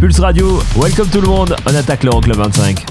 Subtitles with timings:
[0.00, 2.86] Pulse Radio, welcome tout le monde, on attaque l'Euroclub 25.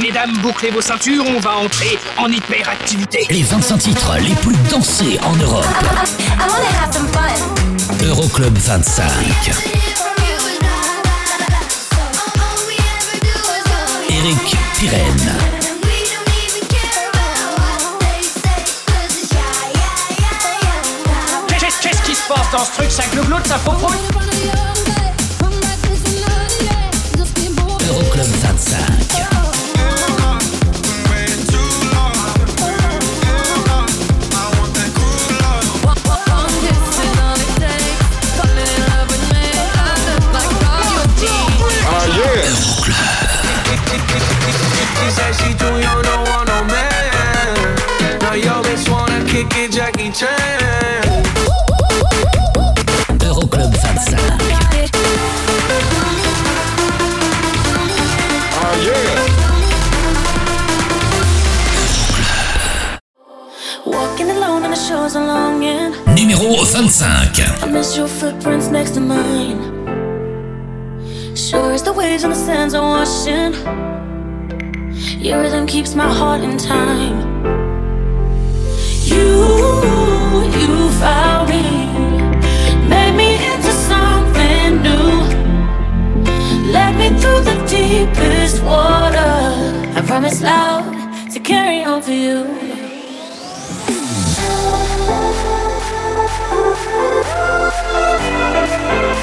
[0.00, 3.26] Mesdames, bouclez vos ceintures, on va entrer en hyperactivité.
[3.30, 5.66] Les 25 titres les plus dansés en Europe.
[8.04, 9.10] Euroclub 25.
[14.08, 15.34] Eric Pirenne.
[21.82, 24.69] Qu'est-ce qui se passe dans ce truc Ça glougloute, ça popote
[28.72, 29.29] Euroclub
[66.16, 67.62] Numéro 25.
[67.62, 69.58] I miss your footprints next to mine.
[71.36, 73.54] Sure as the waves and the sands are washing.
[75.22, 77.20] Your rhythm keeps my heart in time.
[79.04, 81.62] You, you found me,
[82.88, 85.22] made me into something new.
[86.72, 89.34] Led me through the deepest water.
[89.94, 92.59] I promise loud to carry on for you.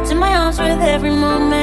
[0.00, 1.59] Wrapped in my arms with every moment.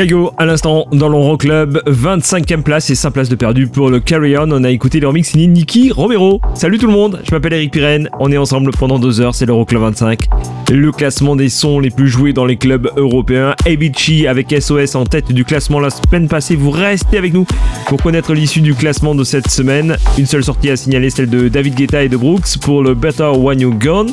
[0.00, 4.34] Caillot, à l'instant, dans l'Euroclub, 25ème place et 5 places de perdu pour le Carry
[4.38, 4.50] On.
[4.50, 6.40] On a écouté le remix signé Niki Romero.
[6.54, 8.08] Salut tout le monde, je m'appelle Eric Pirenne.
[8.18, 10.26] On est ensemble pendant 2 heures, c'est l'Euroclub 25.
[10.70, 13.54] Le classement des sons les plus joués dans les clubs européens.
[13.66, 16.56] Avicii avec SOS en tête du classement la semaine passée.
[16.56, 17.44] Vous restez avec nous
[17.86, 19.98] pour connaître l'issue du classement de cette semaine.
[20.16, 23.32] Une seule sortie à signaler, celle de David Guetta et de Brooks pour le Better
[23.36, 24.12] When You Gone.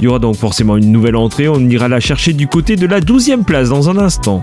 [0.00, 1.48] Il y aura donc forcément une nouvelle entrée.
[1.48, 4.42] On ira la chercher du côté de la 12e place dans un instant.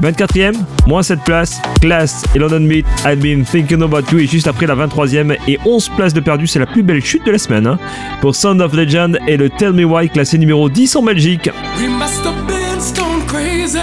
[0.00, 0.52] 24e,
[0.86, 4.66] moins 7 places, Class et London Beat, I've been thinking about you et juste après
[4.66, 7.66] la 23e et 11 places de perdu, c'est la plus belle chute de la semaine
[7.66, 7.78] hein,
[8.20, 11.50] pour Sound of Legend et le Tell Me Why classé numéro 10 en Belgique.
[11.78, 13.78] We must have been stone crazy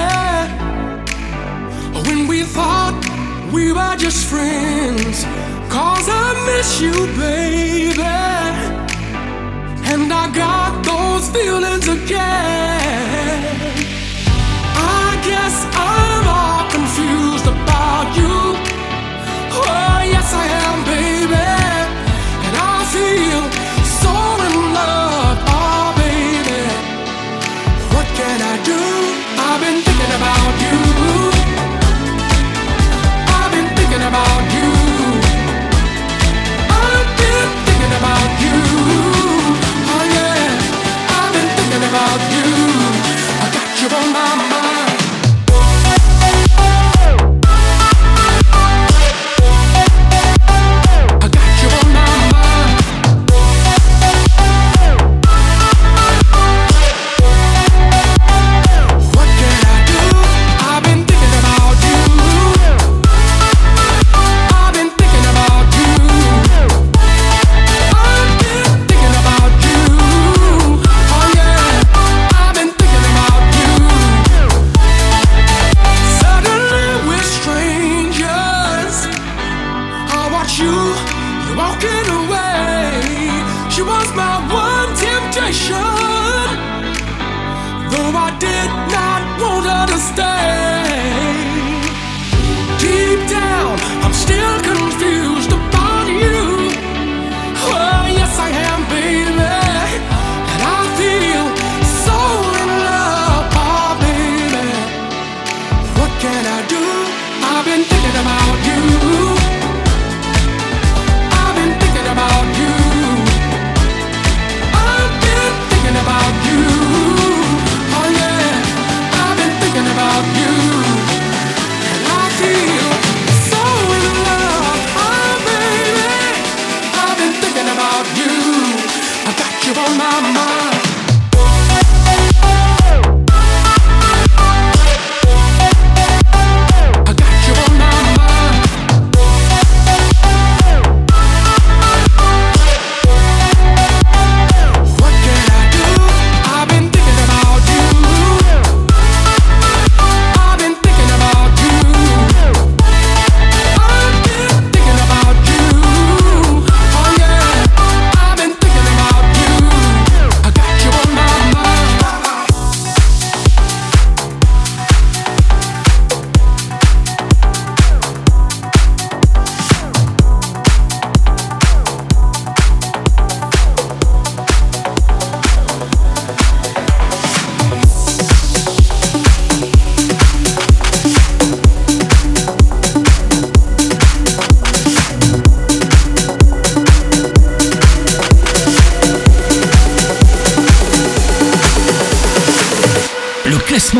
[2.05, 2.93] when we thought
[3.51, 5.25] we were just friends.
[5.69, 8.01] Cause I miss you, baby.
[9.91, 12.78] And I got those feelings again.
[20.31, 21.58] I am, baby.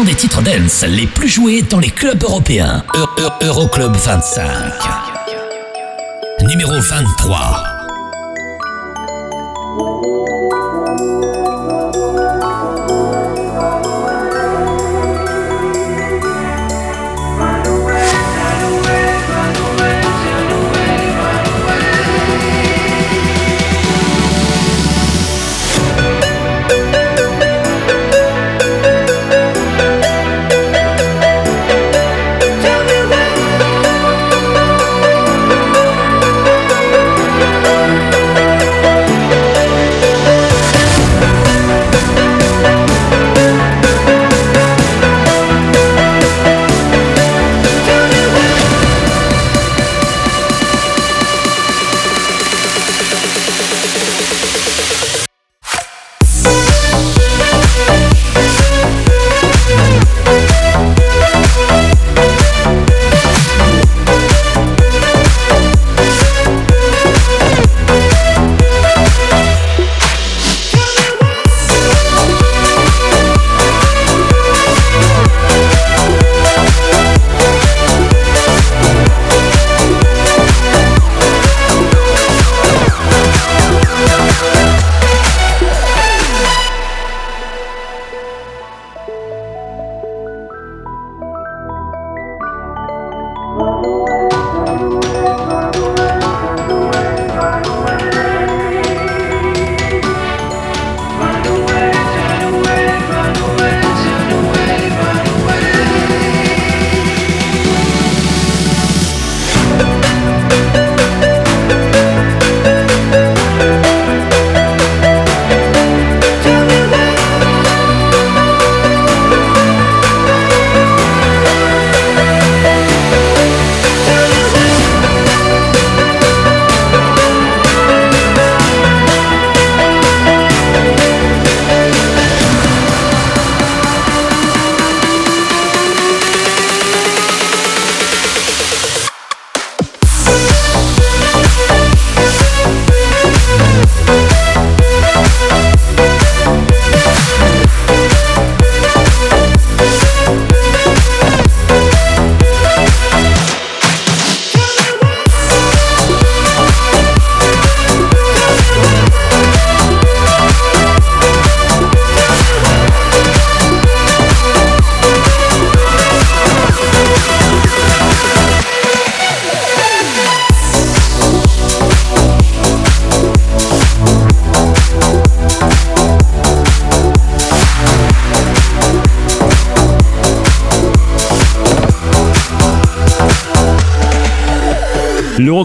[0.10, 2.84] des titres dance les plus joués dans les clubs européens.
[2.96, 4.44] E, e, Euroclub 25.
[6.48, 7.79] Numéro 23.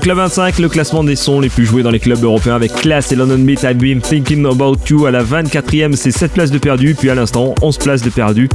[0.05, 3.11] L'Euroclub 25, le classement des sons les plus joués dans les clubs européens avec Class
[3.11, 6.59] et London Beat I've Been Thinking About You à la 24e, c'est 7 places de
[6.59, 8.51] perdu, puis à l'instant 11 places de perdu.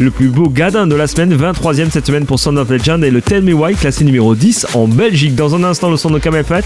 [0.00, 3.10] Le plus beau gadin de la semaine, 23e cette semaine pour Sound of Legend et
[3.10, 5.34] le Tell Me Why classé numéro 10 en Belgique.
[5.34, 6.62] Dans un instant, le son de Camel Fat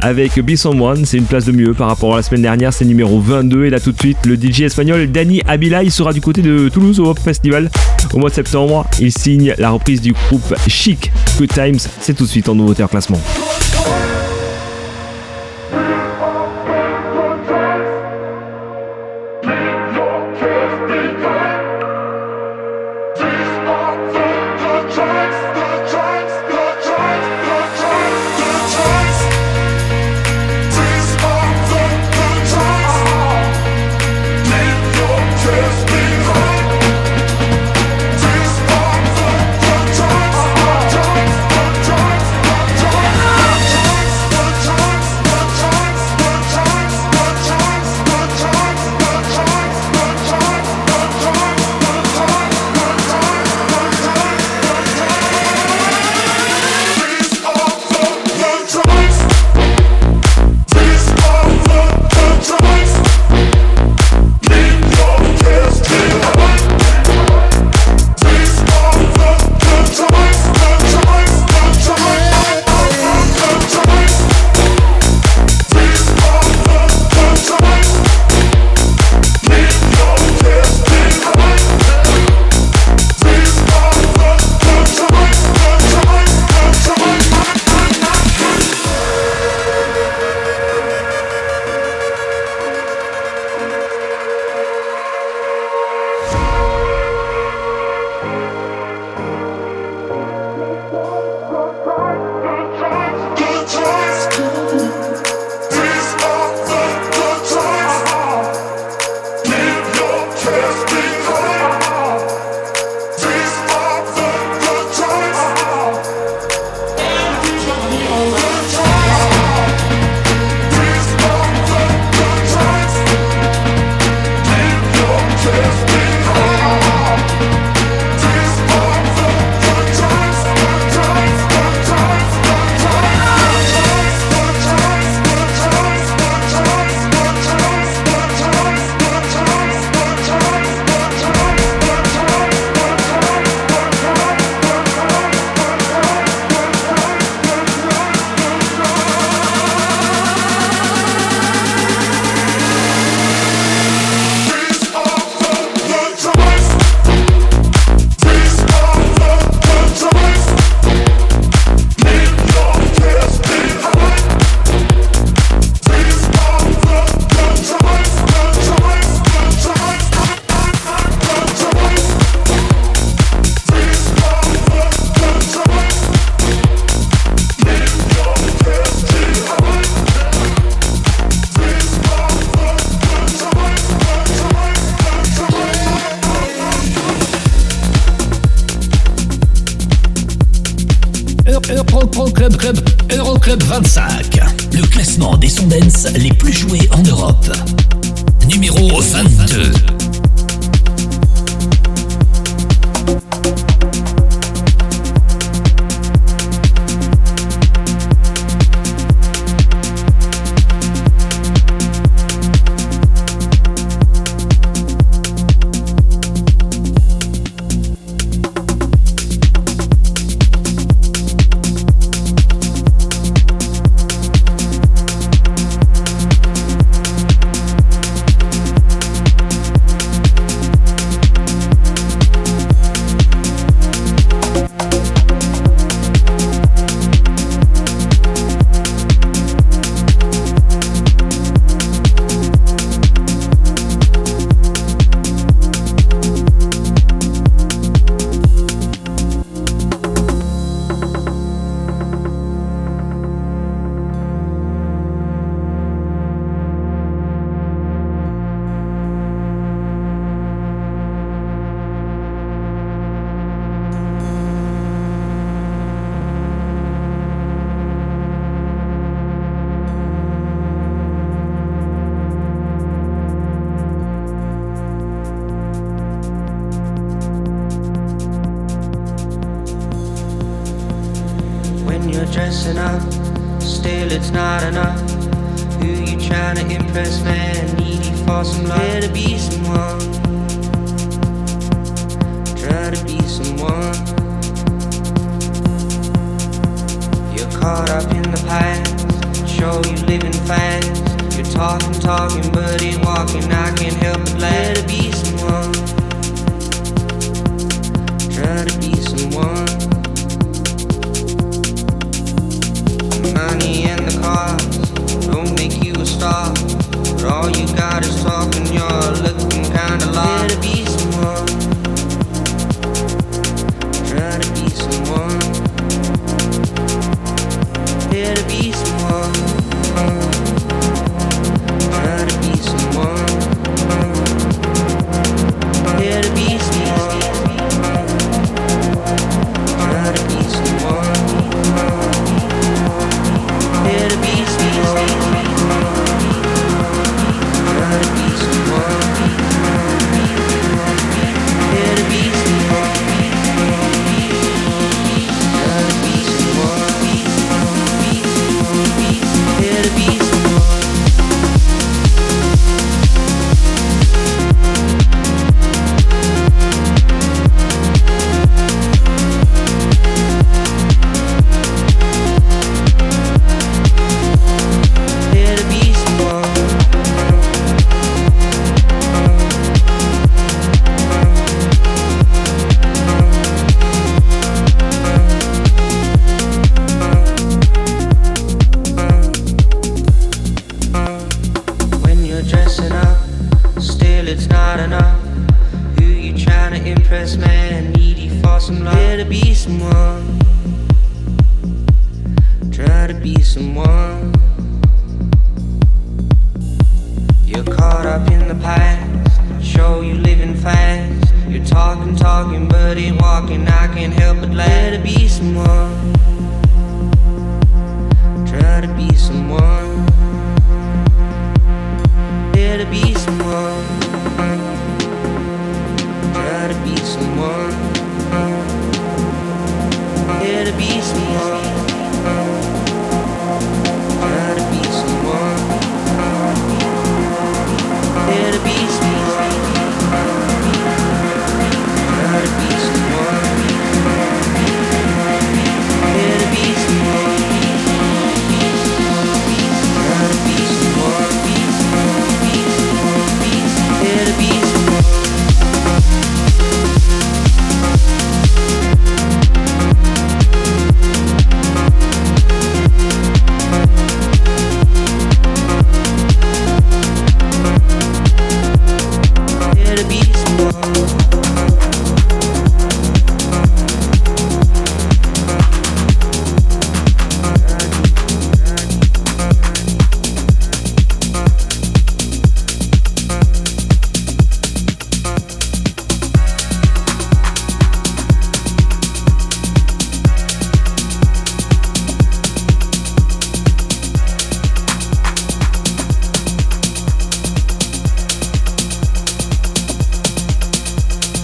[0.00, 2.84] avec Be Someone, c'est une place de mieux par rapport à la semaine dernière, c'est
[2.84, 6.42] numéro 22 et là tout de suite, le DJ espagnol Danny Abilay sera du côté
[6.42, 7.70] de Toulouse au Hop Festival
[8.12, 8.86] au mois de septembre.
[9.00, 12.82] Il signe la reprise du groupe Chic Good Times, c'est tout de suite en nouveauté
[12.82, 13.20] en classement.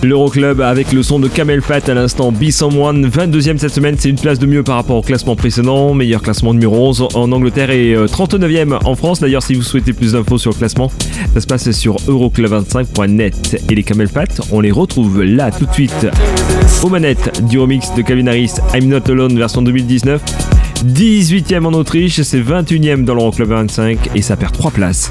[0.06, 2.32] l'Euroclub avec le son de Camel Fat à l'instant.
[2.32, 5.94] Be Someone, 22ème cette semaine, c'est une place de mieux par rapport au classement précédent.
[5.94, 9.20] Meilleur classement numéro 11 en Angleterre et euh, 39ème en France.
[9.20, 10.90] D'ailleurs, si vous souhaitez plus d'infos sur le classement,
[11.34, 13.62] ça se passe sur euroclub25.net.
[13.70, 16.06] Et les Camel Fat, on les retrouve là tout de suite
[16.82, 20.22] aux manettes du remix de Calvin Harris, I'm Not Alone version 2019.
[20.84, 25.10] 18ème en Autriche, c'est 21ème dans l'Euroclub 25 et ça perd 3 places.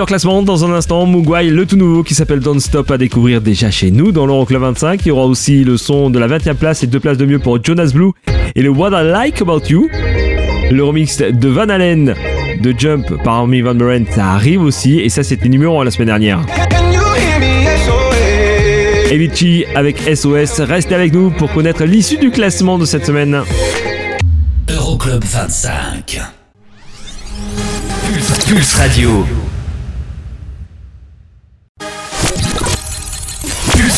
[0.00, 3.42] En classement dans un instant, Mugwai, le tout nouveau qui s'appelle Don't Stop à découvrir
[3.42, 5.04] déjà chez nous dans l'Euroclub 25.
[5.04, 7.38] Il y aura aussi le son de la 20e place et deux places de mieux
[7.38, 8.10] pour Jonas Blue
[8.56, 9.88] et le What I Like About You.
[10.70, 12.14] Le remix de Van Halen
[12.60, 15.90] de Jump par Army Van Buren, ça arrive aussi et ça c'était numéro 1 la
[15.90, 16.40] semaine dernière.
[19.12, 23.42] Avicii avec SOS, restez avec nous pour connaître l'issue du classement de cette semaine.
[24.70, 26.18] Euroclub 25.
[28.06, 29.26] Pulse, Pulse Radio.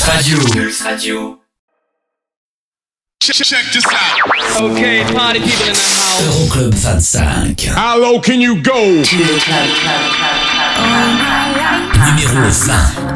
[0.04, 0.62] Pulse Radio.
[0.62, 1.40] Pulse Radio.
[3.20, 4.20] Check this out.
[4.60, 6.20] Okay, party people in the house.
[6.20, 6.72] Euroclub
[7.56, 7.74] 25.
[7.74, 8.74] How low can you go?
[8.74, 9.64] Numéro 20.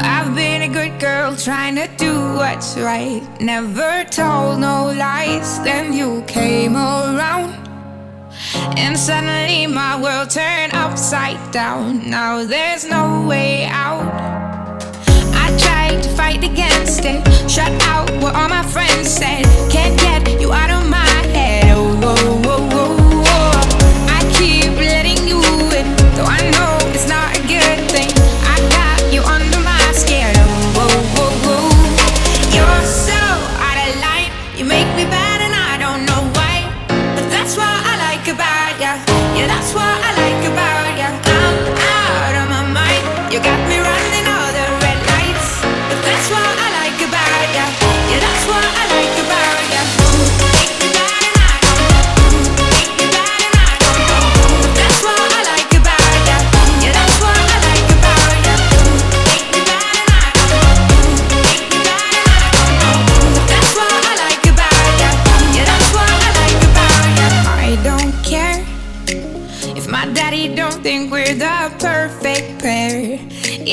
[0.01, 3.21] I've been a good girl trying to do what's right.
[3.39, 5.59] Never told no lies.
[5.63, 7.53] Then you came around.
[8.77, 12.09] And suddenly my world turned upside down.
[12.09, 14.48] Now there's no way out.
[16.19, 17.25] Fight against it.
[17.49, 19.45] Shut out what all my friends said.
[19.71, 21.73] Can't get you out of my head.
[21.77, 22.68] Oh, whoa, whoa,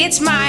[0.07, 0.46] it's my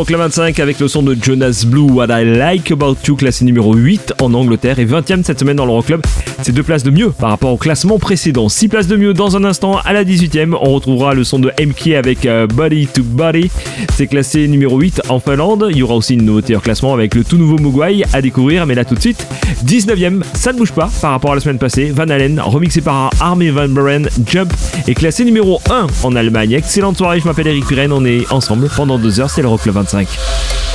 [0.00, 3.74] L'Euroclub 25 avec le son de Jonas Blue, What I Like About You, classé numéro
[3.74, 6.00] 8 en Angleterre et 20ème cette semaine dans l'Euroclub.
[6.40, 8.48] C'est deux places de mieux par rapport au classement précédent.
[8.48, 9.76] 6 places de mieux dans un instant.
[9.84, 13.50] À la 18ème, on retrouvera le son de MK avec euh, Body to Body.
[13.92, 15.66] C'est classé numéro 8 en Finlande.
[15.70, 18.64] Il y aura aussi une nouveauté en classement avec le tout nouveau Mugwai à découvrir.
[18.64, 19.26] Mais là tout de suite,
[19.66, 21.92] 19ème, ça ne bouge pas par rapport à la semaine passée.
[21.94, 24.50] Van Halen, remixé par Army Van Buren, Jump,
[24.88, 26.52] est classé numéro 1 en Allemagne.
[26.52, 27.92] Excellente soirée, je m'appelle Eric Pirenne.
[27.92, 29.28] On est ensemble pendant deux heures.
[29.28, 29.89] C'est l'Euroclub 25.
[29.92, 30.69] I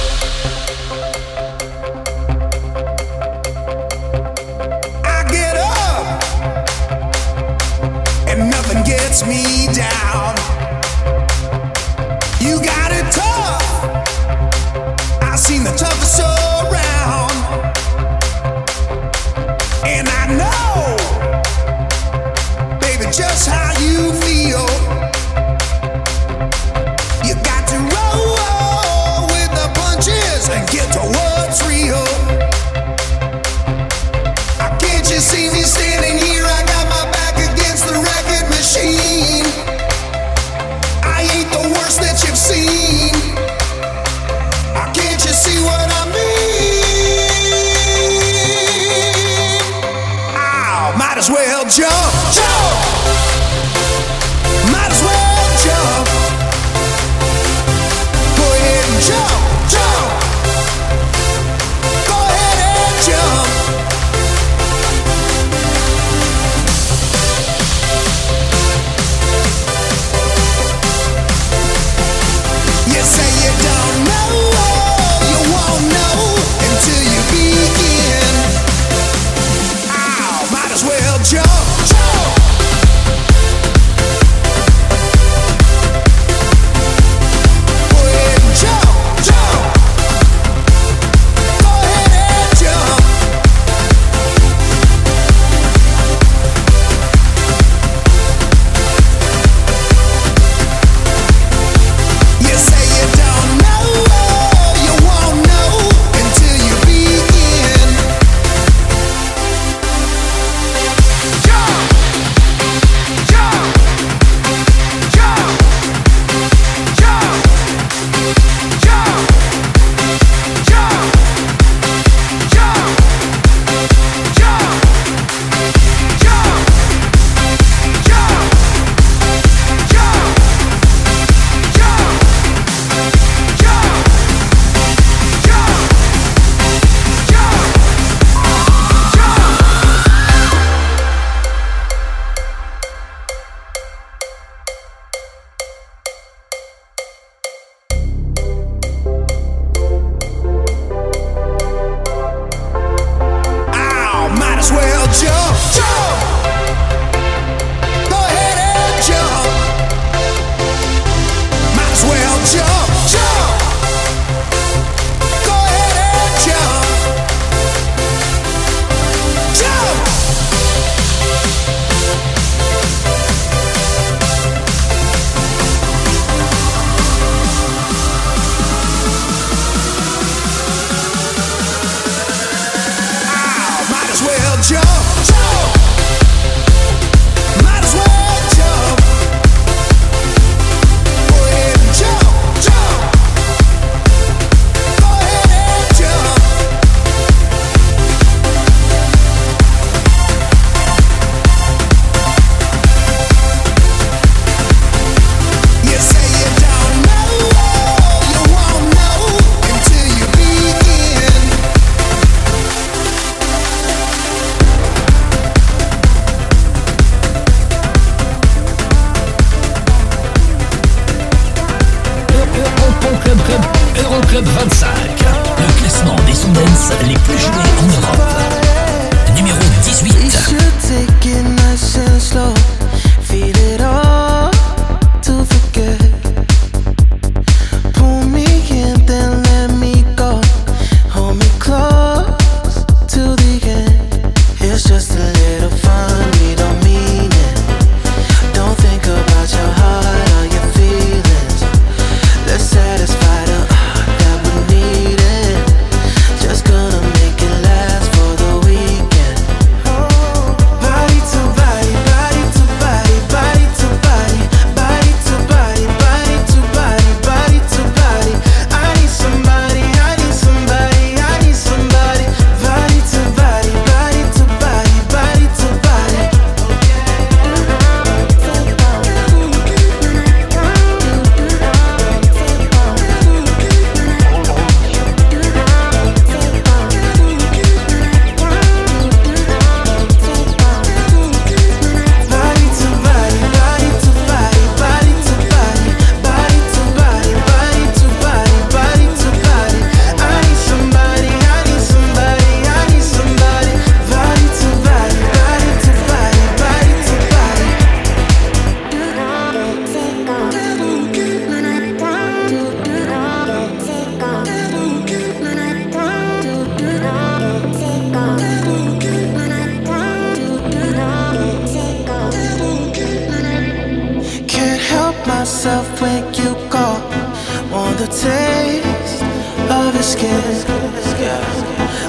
[327.71, 329.21] want the taste
[329.69, 330.41] of his skin.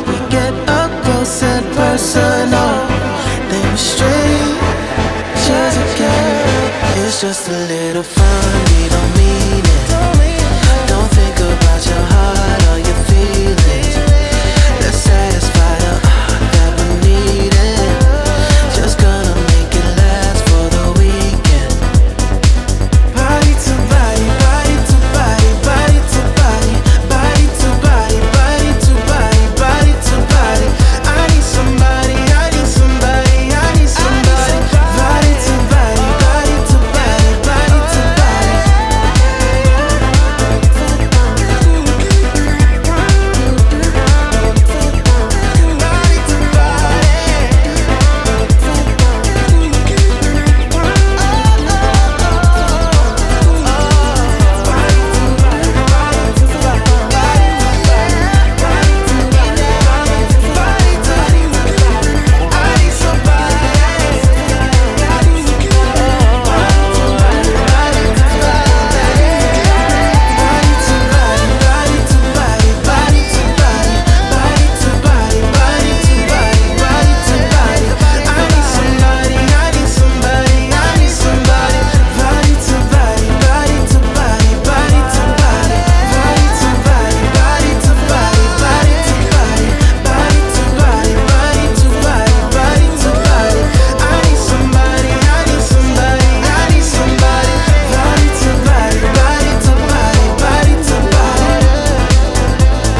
[0.09, 2.75] We get up close and personal,
[3.51, 6.73] then we're strangers again.
[7.03, 9.56] It's just a little fun, don't mean.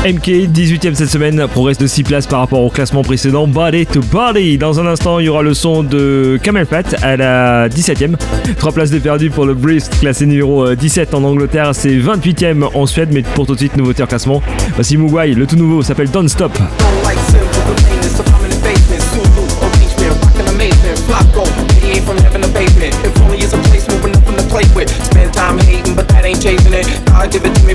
[0.07, 3.49] MK, 18ème cette semaine, progresse de 6 places par rapport au classement précédent.
[3.49, 4.57] Body to Body.
[4.57, 8.15] Dans un instant, il y aura le son de Camel Fat à la 17ème.
[8.57, 11.71] 3 places de perdu pour le Brist, classé numéro euh, 17 en Angleterre.
[11.75, 14.43] C'est 28ème en Suède, mais pour tout de suite, nouveauté en classement.
[14.77, 16.53] Voici Mugwai, le tout nouveau s'appelle Don't Stop.
[17.03, 19.03] like simple containers, I'm in the basement.
[19.11, 20.99] Zulu, impeachment, rockin' amazement.
[21.09, 21.43] Flocko,
[21.83, 22.95] 88 from heaven to basement.
[23.05, 24.89] If only is a place moving up to play with.
[25.05, 26.87] Spend time hating, but that ain't chasing it.
[27.07, 27.67] God give it to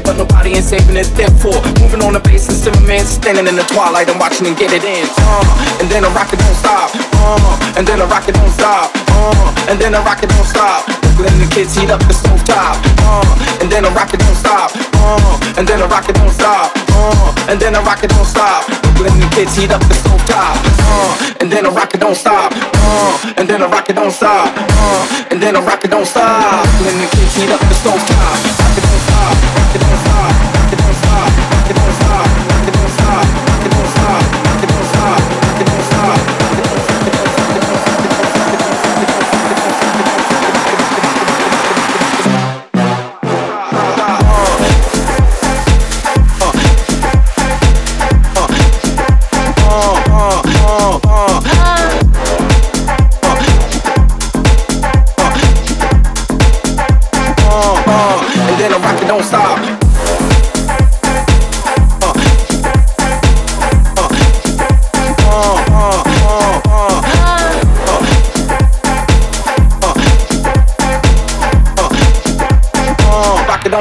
[2.12, 5.08] on the bass and man standing in the twilight and watching and get it in.
[5.24, 6.92] Uh, and then the rocket don't stop.
[7.24, 8.92] Uh, and then the rocket don't stop.
[9.16, 10.84] Uh, and then the rocket don't stop.
[11.16, 12.76] Letting the kids heat up the stove top.
[13.08, 13.24] Uh,
[13.64, 14.76] and then the rocket don't stop.
[15.00, 16.76] Uh, and then the rocket don't stop.
[16.92, 18.68] Uh, and then the rocket don't stop.
[19.00, 20.60] Letting the kids heat up the stove top.
[20.84, 22.52] Uh, and then the rocket don't stop.
[22.52, 24.52] Uh, and then the rocket don't stop.
[24.52, 26.68] Uh, and then the rocket don't stop.
[26.84, 28.36] Letting the kids heat up the stove top.
[28.60, 29.61] Rocket don't stop.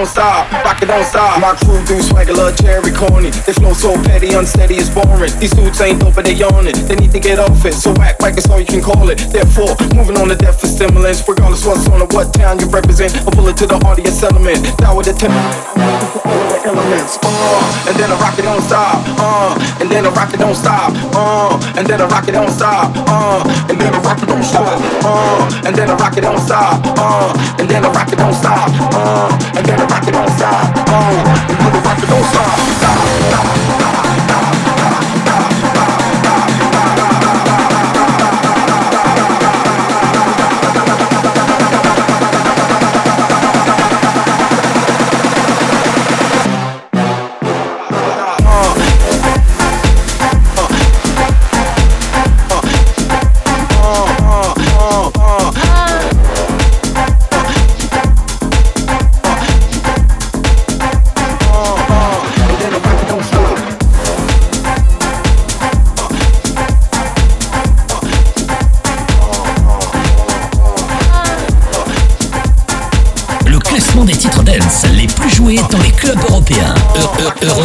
[0.01, 0.40] Don't stop,
[0.81, 1.41] rocket don't stop.
[1.41, 3.31] My crew do swagger, love cherry corny.
[3.31, 5.33] They flow so petty, unsteady, it's boring.
[5.39, 6.75] These dudes ain't dope, but they yawning.
[6.89, 9.19] They need to get off it, so act like it's all you can call it.
[9.31, 11.27] Therefore, moving on to death for stimulants.
[11.27, 14.65] Regardless what's on or what town you represent, a bullet to the audience element.
[14.79, 15.35] Down with the temp
[16.65, 17.19] elements.
[17.23, 19.05] Uh, and then the rocket don't stop.
[19.21, 20.93] Uh, and then the rocket don't stop.
[21.13, 22.93] Uh, and then the rocket don't stop.
[23.05, 24.81] Uh, and then the rocket don't stop.
[25.05, 26.81] Uh, and then the rocket don't stop.
[26.97, 28.31] Uh, and then the rocket don't.
[28.41, 29.51] Uh,
[29.91, 31.15] rocket don't stop on,
[31.59, 32.99] motherfucker, don't stop, stop,
[33.29, 34.30] stop.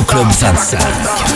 [0.06, 1.35] Club 25.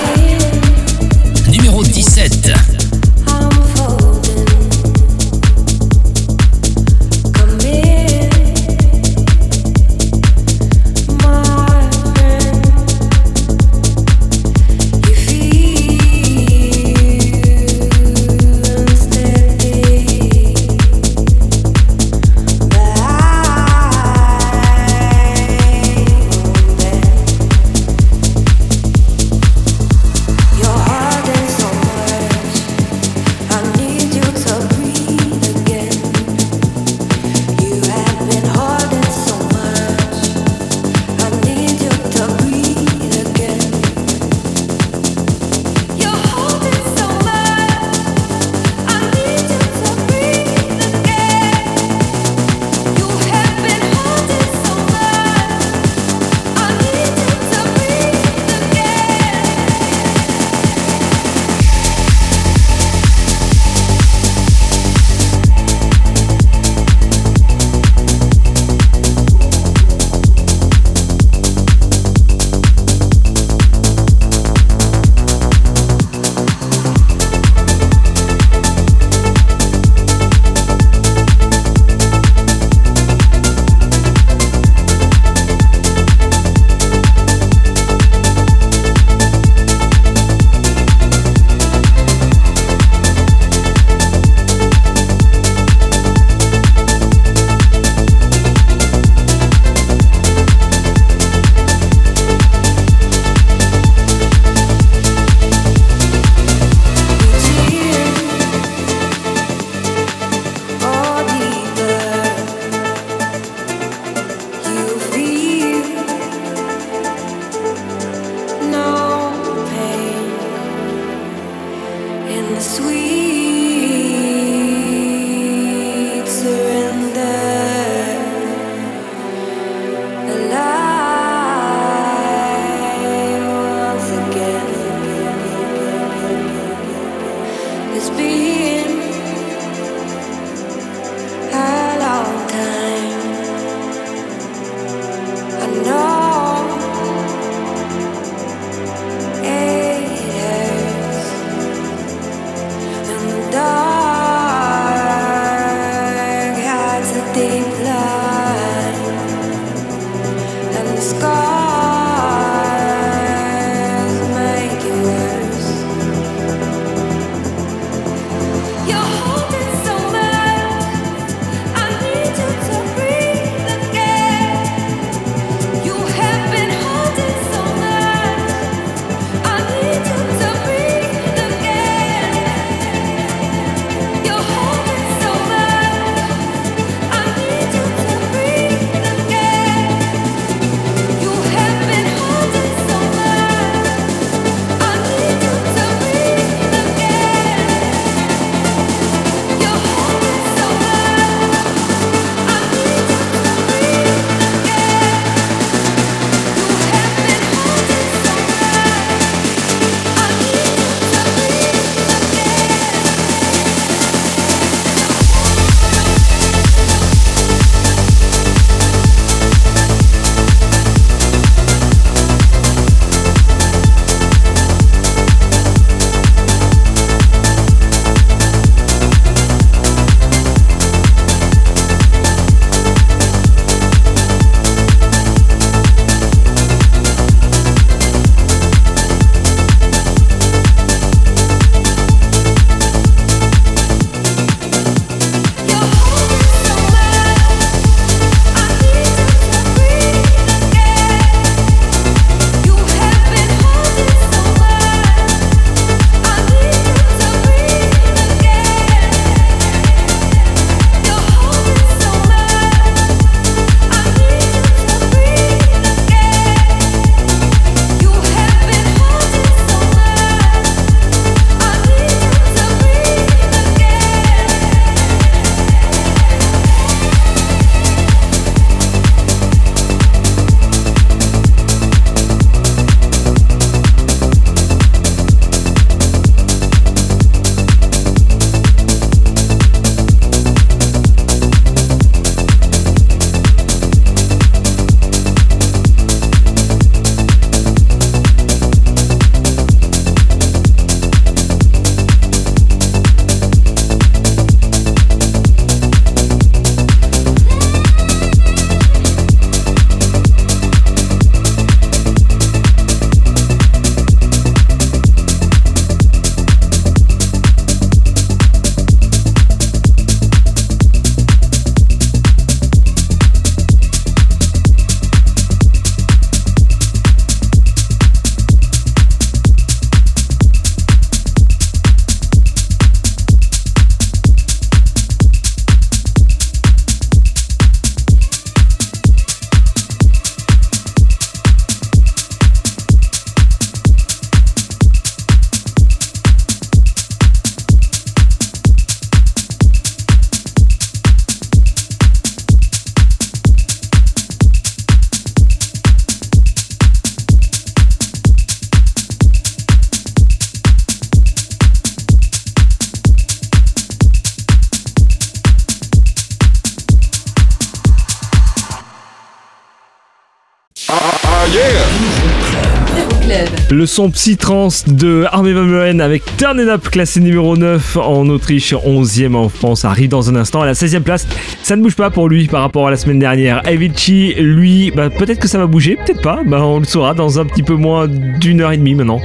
[374.00, 378.74] Son psy-trance de Armin Van Buuren avec Turn It Up, classé numéro 9 en Autriche,
[378.74, 381.28] 11e en France, arrive dans un instant à la 16e place.
[381.64, 383.62] Ça ne bouge pas pour lui par rapport à la semaine dernière.
[383.68, 387.42] Avicii, lui, bah, peut-être que ça va bouger, peut-être pas, bah, on le saura dans
[387.42, 389.20] un petit peu moins d'une heure et demie maintenant.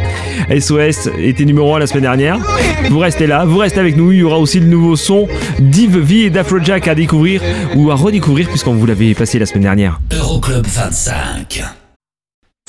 [0.50, 2.38] SOS était numéro 1 la semaine dernière.
[2.90, 5.28] Vous restez là, vous restez avec nous, il y aura aussi le nouveau son
[5.60, 7.42] d'Yves V et d'Afrojack à découvrir
[7.76, 10.00] ou à redécouvrir puisqu'on vous l'avait passé la semaine dernière.
[10.10, 11.62] Euroclub 25.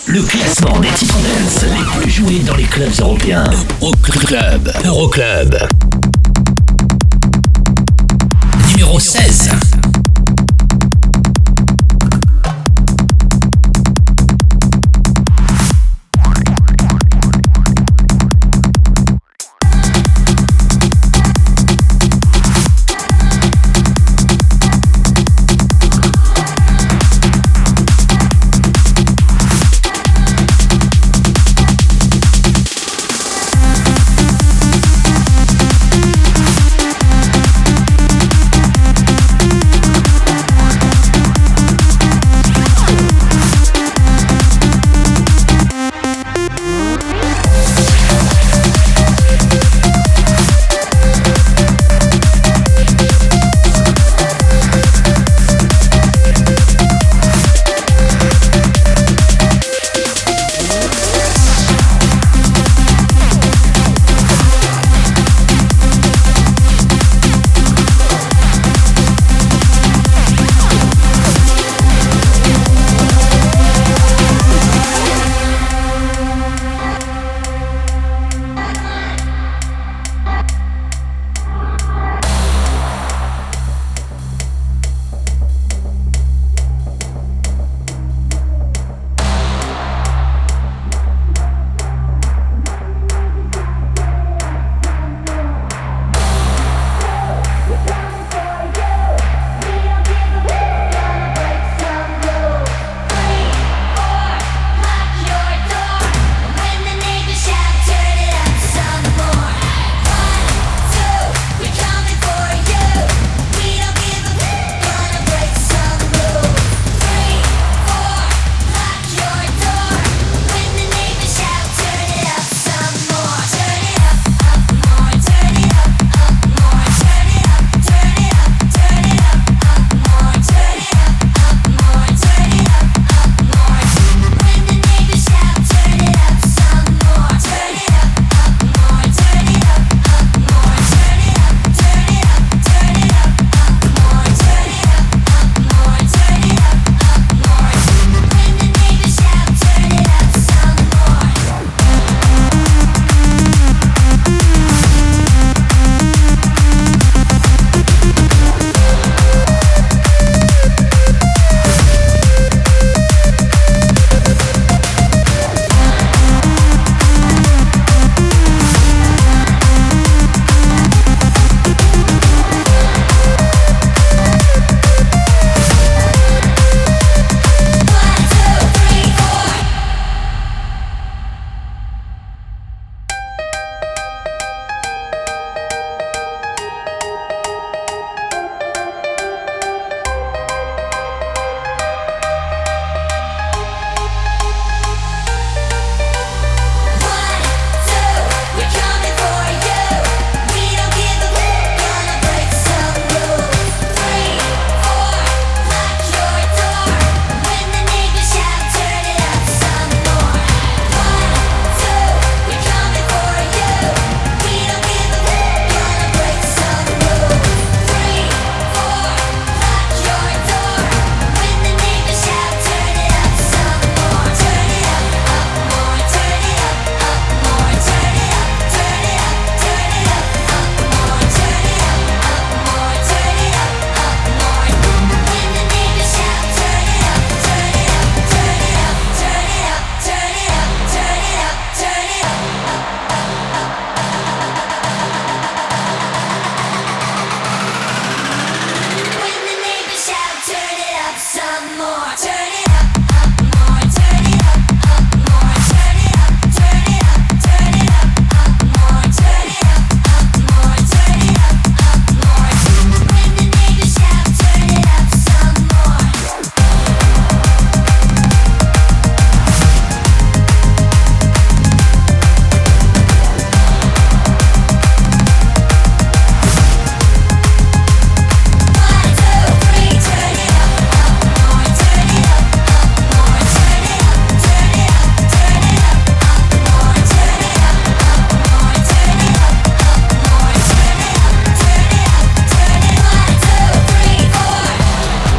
[0.07, 3.43] Le classement des titres dance les plus joués dans les clubs européens.
[3.81, 4.71] Euroclub.
[4.85, 5.57] Euroclub.
[8.69, 9.49] Numéro 16.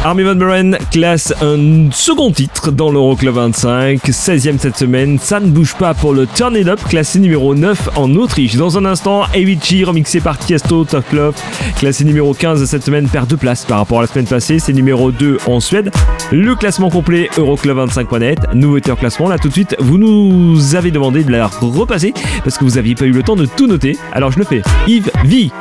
[0.07, 5.19] Army Van Buren, classe un second titre dans l'Euroclub 25, 16e cette semaine.
[5.19, 8.55] Ça ne bouge pas pour le Turn It Up, classé numéro 9 en Autriche.
[8.55, 11.35] Dans un instant, Avicii remixé par Tiesto, Tough Love,
[11.77, 14.57] classé numéro 15 cette semaine, perd deux places par rapport à la semaine passée.
[14.57, 15.91] C'est numéro 2 en Suède.
[16.31, 19.29] Le classement complet Euroclub25.net, nouveauté en classement.
[19.29, 22.95] Là tout de suite, vous nous avez demandé de la repasser parce que vous n'aviez
[22.95, 23.97] pas eu le temps de tout noter.
[24.13, 24.63] Alors je le fais.
[24.87, 25.51] Yves V.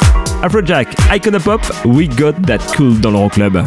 [0.43, 3.53] Afrojack, Icona Pop, We Got That Cool dans l'Euroclub.
[3.53, 3.67] Club.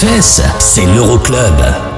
[0.00, 1.89] fesses, c'est l'Euroclub.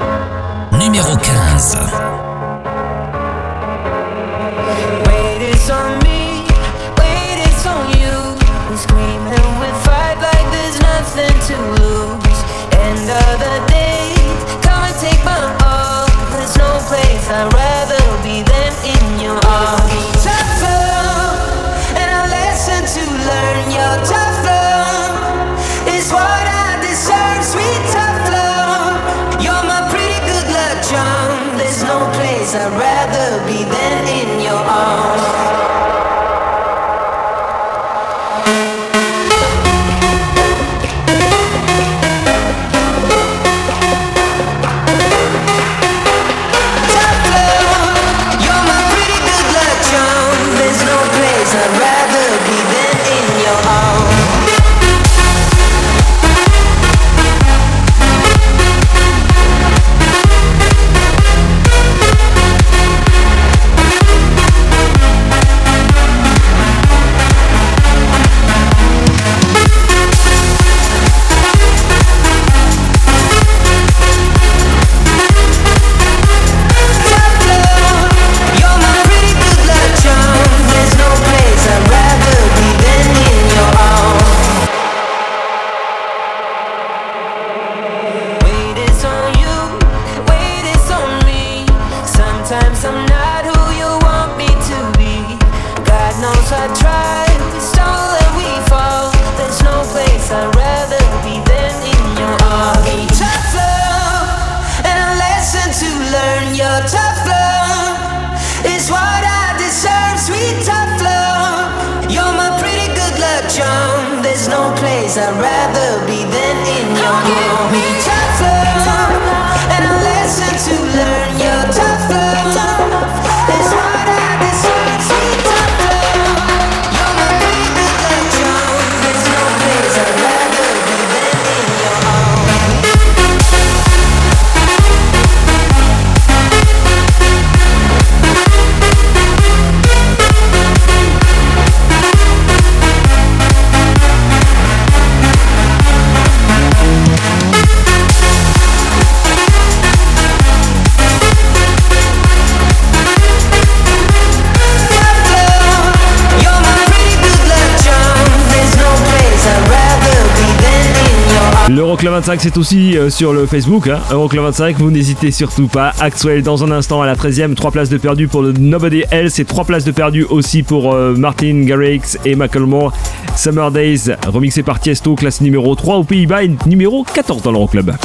[162.03, 163.87] Euroclub 25, c'est aussi euh, sur le Facebook.
[163.87, 165.93] Hein, Euroclub 25, vous n'hésitez surtout pas.
[166.01, 169.45] Axwell, dans un instant, à la 13ème, 3 places de perdu pour Nobody Else et
[169.45, 172.91] 3 places de perdu aussi pour euh, Martin Garrix et Macklemore.
[173.37, 177.85] Summer Days, remixé par Tiesto, classe numéro 3 aux Pays-Bas et numéro 14 dans l'Euroclub.
[177.85, 177.95] Club.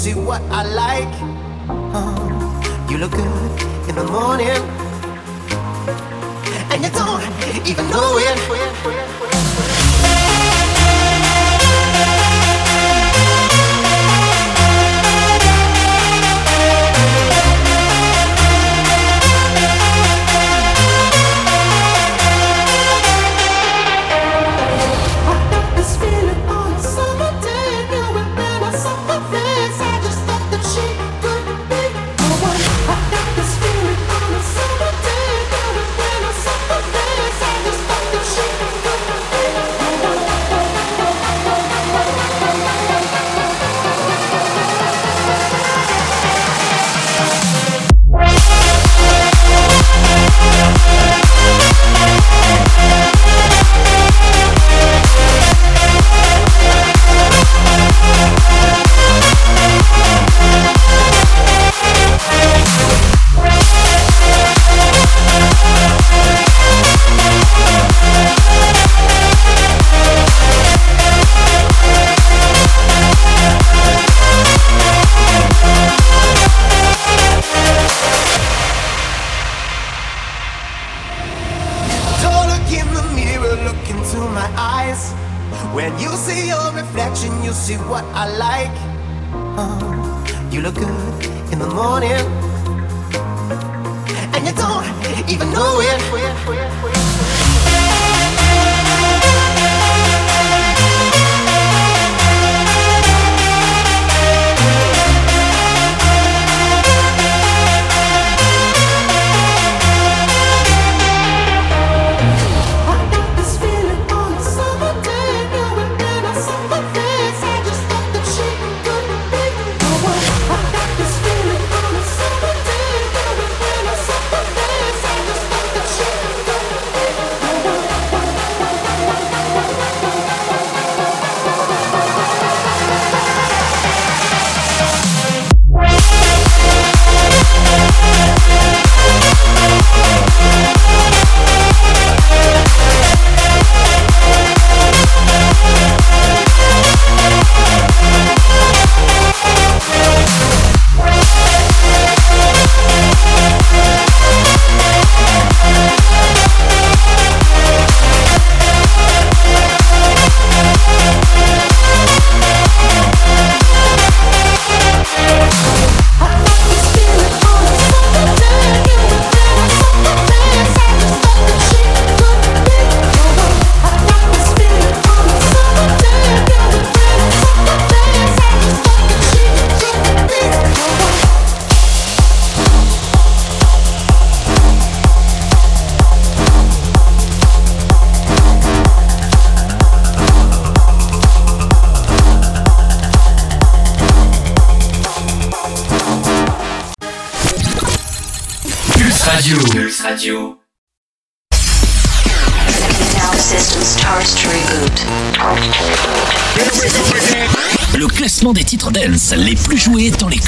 [0.00, 1.14] see what I like.
[1.92, 3.52] Oh, you look good
[3.86, 4.62] in the morning,
[6.70, 8.69] and you don't even know it.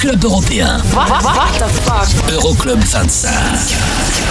[0.03, 0.81] club européen.
[0.93, 2.29] What, what, what the fuck?
[2.29, 4.22] Euroclub 25.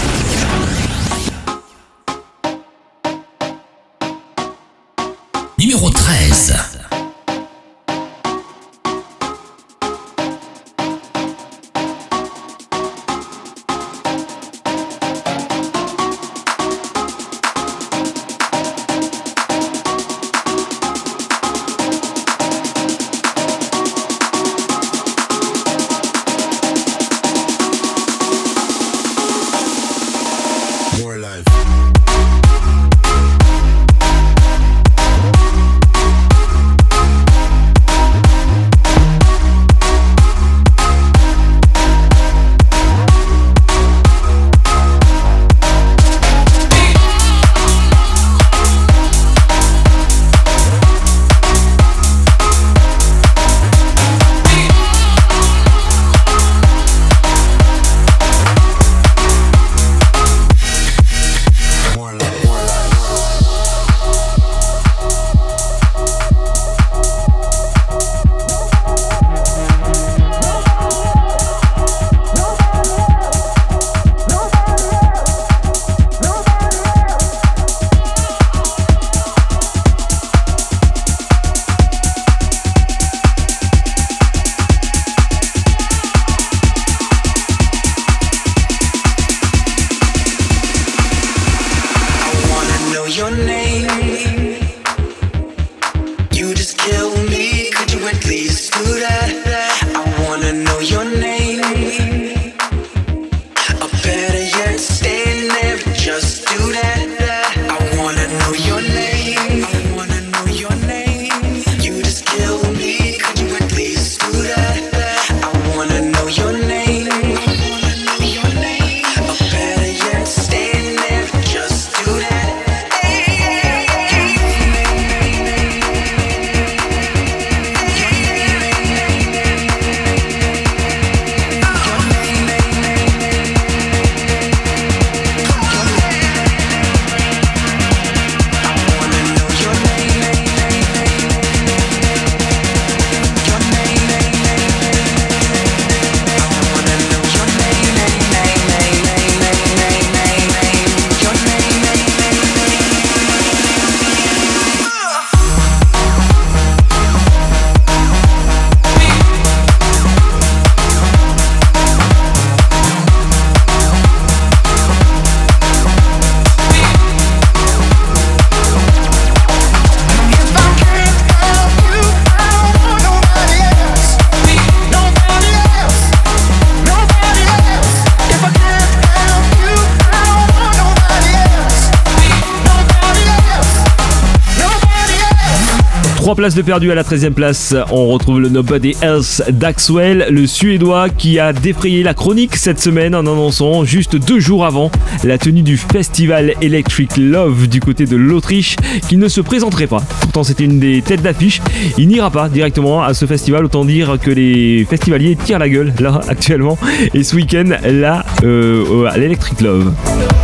[186.22, 187.74] Trois places de perdu à la 13e place.
[187.91, 193.15] On retrouve le Nobody Else d'Axwell, le Suédois qui a défrayé la chronique cette semaine
[193.15, 194.91] en annonçant juste deux jours avant
[195.24, 198.76] la tenue du festival Electric Love du côté de l'Autriche
[199.09, 200.03] qu'il ne se présenterait pas.
[200.22, 201.59] Pourtant c'était une des têtes d'affiche.
[201.97, 203.65] Il n'ira pas directement à ce festival.
[203.65, 206.78] Autant dire que les festivaliers tirent la gueule là actuellement.
[207.15, 209.91] Et ce week-end là euh, à l'Electric Love.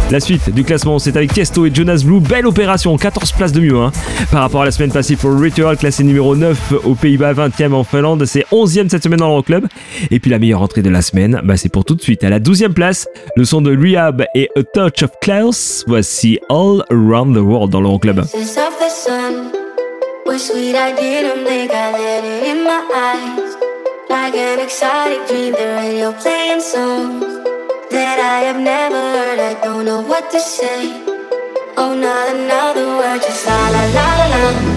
[0.10, 2.22] La suite du classement, c'est avec Tiesto et Jonas Blue.
[2.22, 3.92] Belle opération, 14 places de mieux hein.
[4.32, 7.84] par rapport à la semaine passée pour Ritual, classé numéro 9 aux Pays-Bas, 20e en
[7.84, 8.26] Finlande.
[8.26, 9.68] C'est 11e cette semaine dans l'Euroclub.
[10.12, 12.24] Et puis la meilleure entrée de la semaine, bah, c'est pour tout de suite.
[12.24, 15.86] À la 12e place, le son de Rehab et A Touch of Klaus.
[15.88, 18.24] Voici All Around the World dans l'Euroclub.
[31.80, 34.77] Oh, not another word, just la la la la.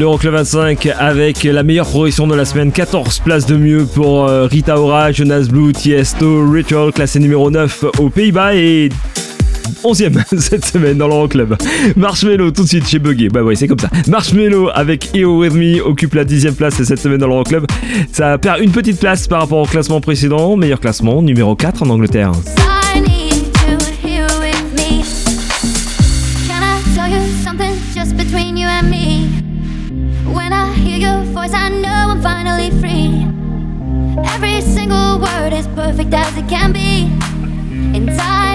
[0.00, 2.72] le Club 25 avec la meilleure progression de la semaine.
[2.72, 7.84] 14 places de mieux pour euh, Rita Ora, Jonas Blue, Tiesto, Ritual, classé numéro 9
[7.98, 8.88] aux Pays-Bas et
[9.84, 11.54] 11ème cette semaine dans le l'Euroclub.
[11.96, 13.28] Marshmello, tout de suite, j'ai bugué.
[13.28, 13.90] Bah oui, c'est comme ça.
[14.08, 17.66] Marshmello avec EO With Me occupe la 10 place cette semaine dans le l'Euroclub.
[18.10, 20.56] Ça perd une petite place par rapport au classement précédent.
[20.56, 22.32] Meilleur classement, numéro 4 en Angleterre.
[35.90, 37.02] perfect as it can be
[37.96, 38.49] in time.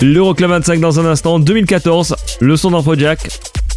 [0.00, 3.18] L'Euroclub 25 dans un instant, 2014, le son d'Infrojack.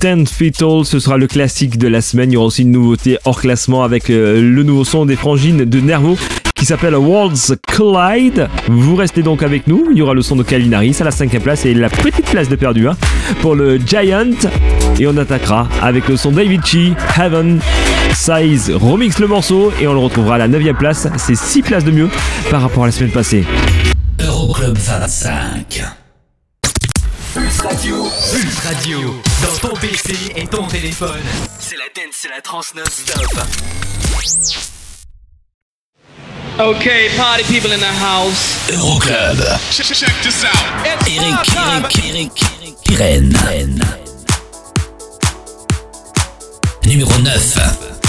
[0.02, 2.32] 10 Feet Tall, ce sera le classique de la semaine.
[2.32, 5.66] Il y aura aussi une nouveauté hors classement avec euh, le nouveau son des frangines
[5.66, 6.18] de Nervo
[6.56, 8.48] qui s'appelle Worlds Collide.
[8.68, 9.88] Vous restez donc avec nous.
[9.92, 12.50] Il y aura le son de Kalinaris à la cinquième place et la petite place
[12.50, 12.96] de perdu hein,
[13.42, 14.30] pour le Giant.
[15.00, 17.60] Et on attaquera avec le son Davichi, Heaven.
[18.14, 21.08] Size remix le morceau et on le retrouvera à la 9 place.
[21.18, 22.10] C'est 6 places de mieux
[22.52, 23.44] par rapport à la semaine passée.
[24.20, 26.01] Euroclub 25.
[28.32, 29.22] Pulse Radio.
[29.42, 31.22] Dans ton PC et ton téléphone.
[31.60, 33.34] C'est la dance, c'est la trans non-stop.
[36.58, 38.70] Okay, party people in the house.
[38.72, 39.38] Euroclub.
[39.72, 39.88] Check,
[40.24, 40.52] this out.
[40.86, 41.18] Eric,
[42.06, 42.44] Eric,
[42.90, 43.80] Eric,
[46.86, 48.01] Numéro 9.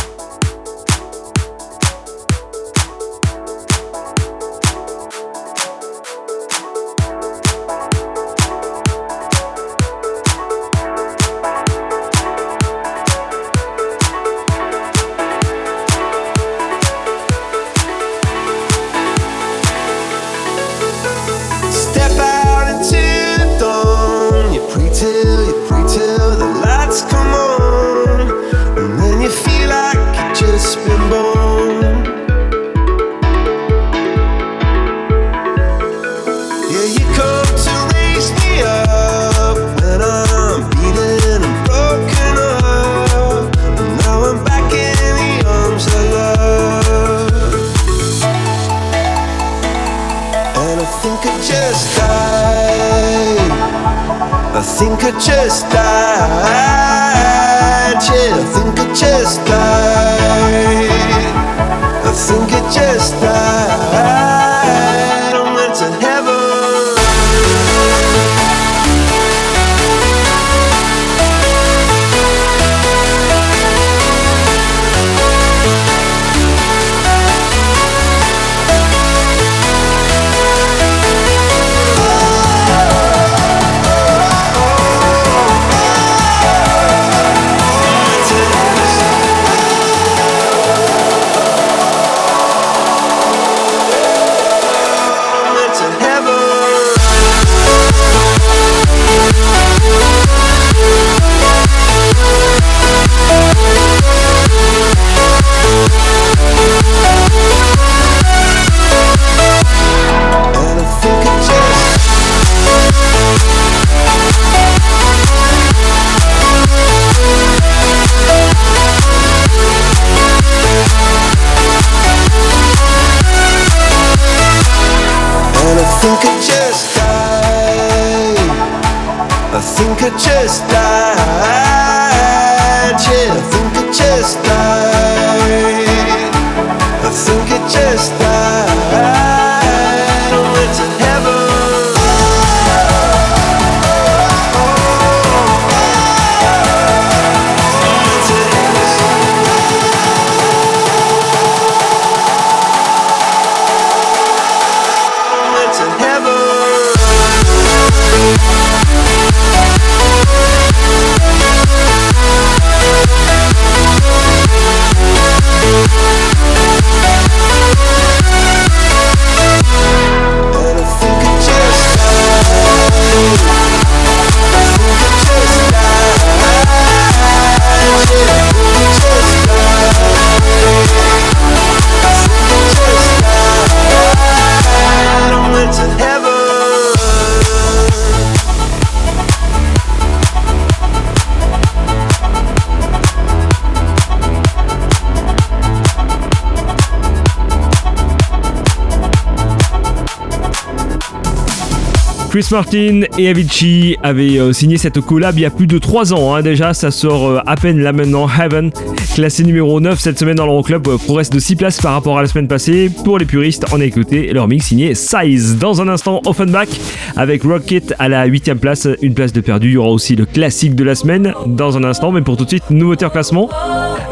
[202.52, 206.34] Martin et Avicii avaient euh, signé cette collab il y a plus de 3 ans
[206.34, 208.70] hein, déjà, ça sort euh, à peine là maintenant, Heaven,
[209.14, 212.22] classé numéro 9 cette semaine dans l'Euroclub, euh, progresse de 6 places par rapport à
[212.22, 212.90] la semaine passée.
[213.04, 215.56] Pour les puristes, on a écouté leur mix signé Size.
[215.56, 216.68] Dans un instant, Offenbach
[217.16, 219.68] avec Rocket à la 8ème place, une place de perdu.
[219.68, 222.44] Il y aura aussi le classique de la semaine dans un instant, mais pour tout
[222.44, 223.48] de suite, nouveauté en classement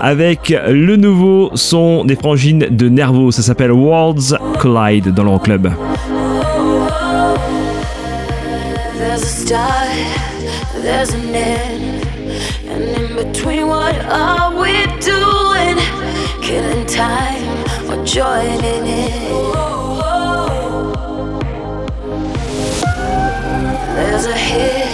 [0.01, 5.69] avec le nouveau son des frangines de Nervo, ça s'appelle Worlds Collide dans l'Euroclub.
[9.51, 9.89] Start,
[10.74, 12.06] there's an end,
[12.70, 15.77] and in between, what are we doing?
[16.40, 17.43] Killing time
[17.90, 19.10] or joining in?
[23.97, 24.89] There's a hit,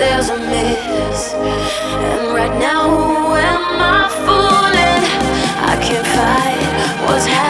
[0.00, 5.04] there's a miss, and right now, who am I fooling?
[5.72, 7.47] I can't fight what's happening.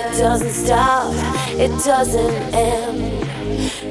[0.00, 1.14] It doesn't stop,
[1.64, 3.24] it doesn't end.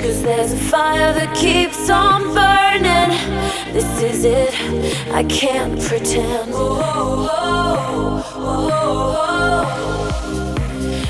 [0.01, 3.11] Cause there's a fire that keeps on burning.
[3.73, 4.53] This is it,
[5.13, 6.51] I can't pretend.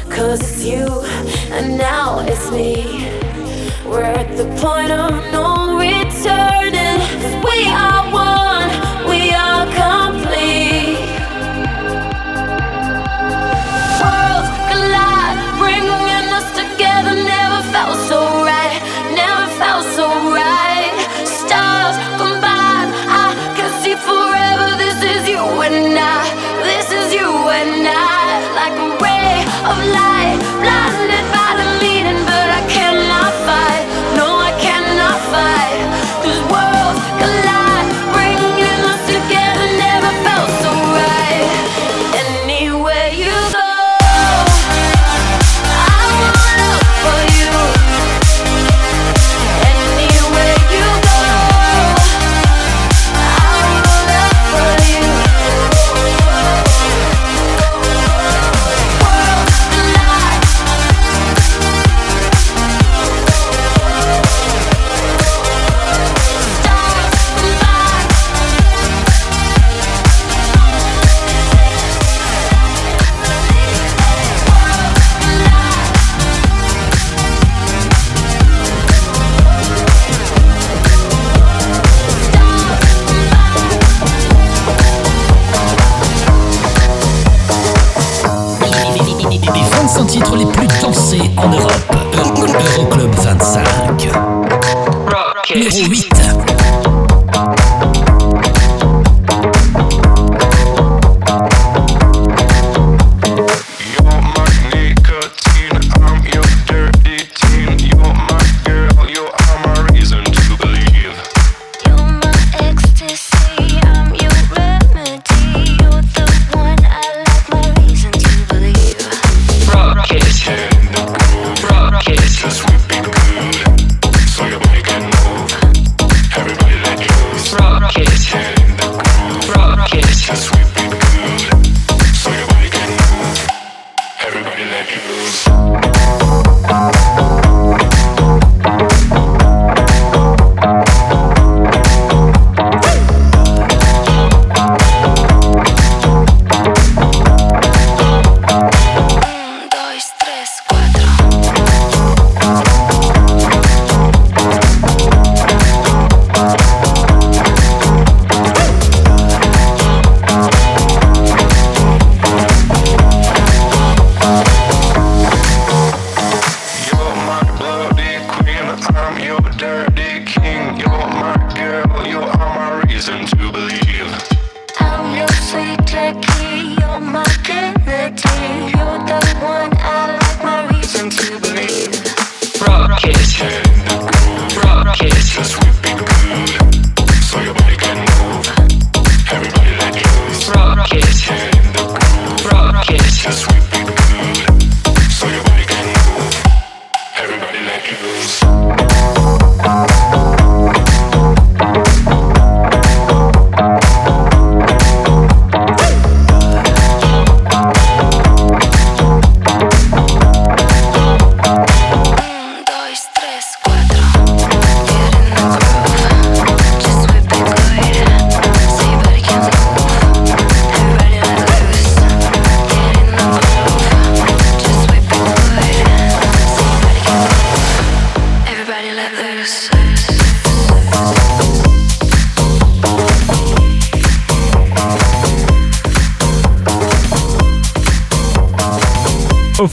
[0.10, 0.88] Cause it's you,
[1.52, 3.08] and now it's me.
[3.86, 7.00] We're at the point of no returning.
[7.22, 8.47] 'Cause we are one,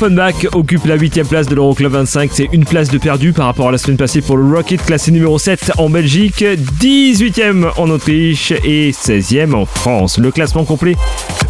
[0.04, 2.30] Offenbach occupe la 8 place de l'Euroclub 25.
[2.30, 5.10] C'est une place de perdu par rapport à la semaine passée pour le Rocket, classé
[5.10, 6.44] numéro 7 en Belgique,
[6.78, 10.18] 18e en Autriche et 16e en France.
[10.18, 10.94] Le classement complet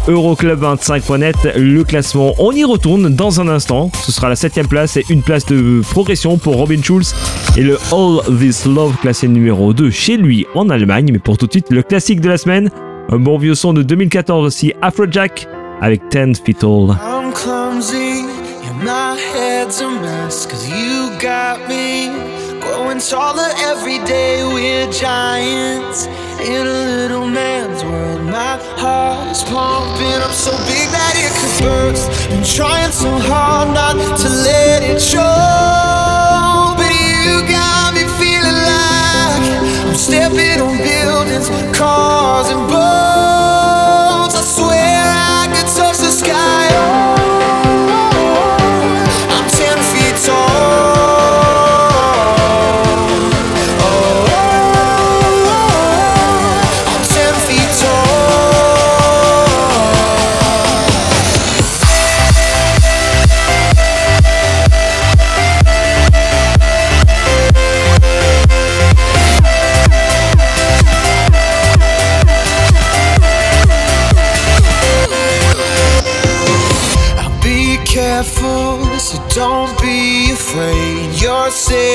[0.07, 1.35] Euroclub25.net.
[1.57, 3.91] Le classement, on y retourne dans un instant.
[3.93, 7.13] Ce sera la 7 place et une place de progression pour Robin Schulz
[7.57, 11.09] et le All This Love classé numéro 2 chez lui en Allemagne.
[11.11, 12.69] Mais pour tout de suite, le classique de la semaine.
[13.11, 15.45] Un bon vieux son de 2014 aussi, Afrojack
[15.81, 16.97] avec 10 Fetal.
[17.01, 18.14] I'm clumsy, and my
[19.65, 20.45] head's a mess.
[20.45, 22.09] Cause you got me
[22.61, 24.43] growing taller every day.
[24.45, 26.05] We're giants
[26.39, 28.21] in a little man's world.
[28.25, 32.05] My heart is pumping up so big that it could burst.
[32.31, 36.75] I'm trying so hard not to let it show.
[36.77, 36.91] But
[37.25, 39.45] you got me feeling like
[39.87, 43.34] I'm stepping on buildings, cars, and boats.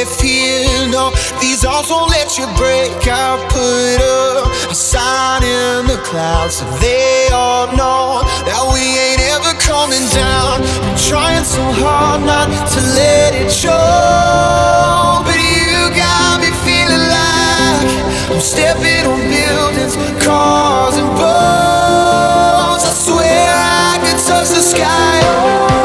[0.01, 0.89] You're here.
[0.89, 1.12] No,
[1.43, 2.89] these arms won't let you break.
[3.05, 9.20] I put up a sign in the clouds so they all know that we ain't
[9.36, 10.64] ever coming down.
[10.89, 18.32] I'm trying so hard not to let it show, but you got me feeling like
[18.32, 22.89] I'm stepping on buildings, cars, and boats.
[22.89, 25.80] I swear I could touch the sky.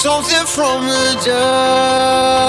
[0.00, 2.39] something from the dark.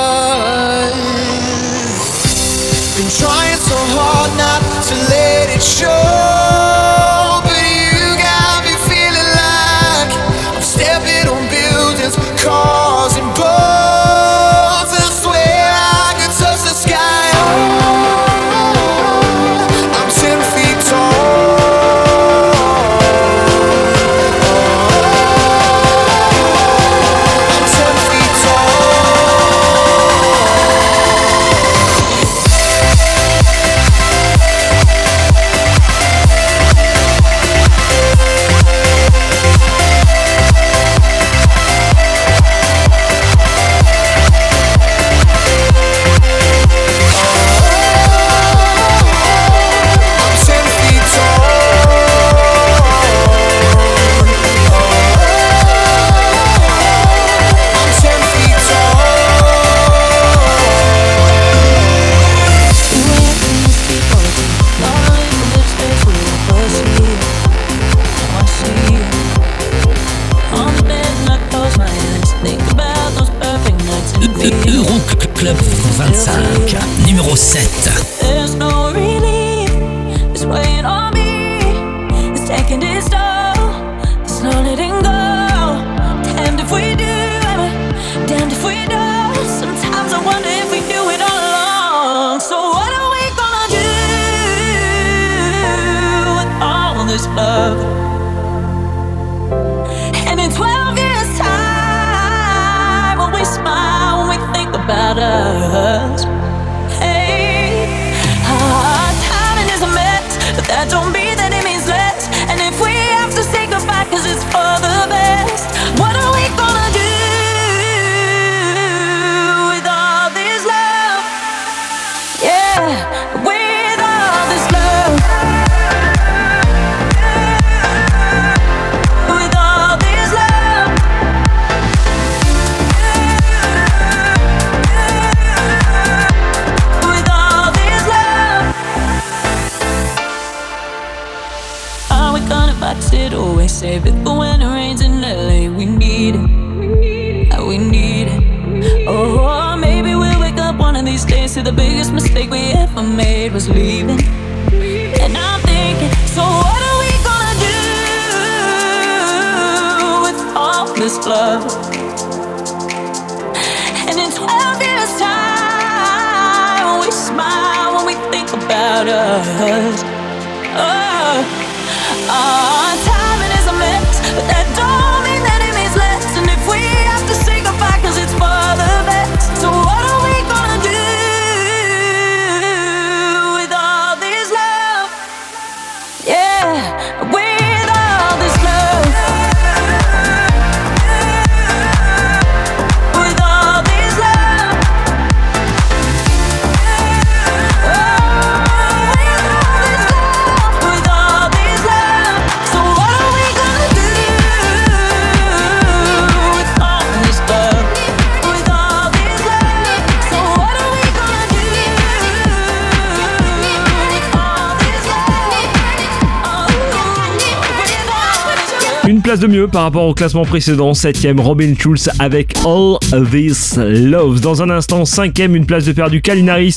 [219.68, 220.94] par rapport au classement précédent.
[220.94, 222.98] 7ème, Robin Schulz avec All
[223.30, 224.40] This Love.
[224.42, 226.76] Dans un instant, 5ème, une place de perdu, Kalinaris,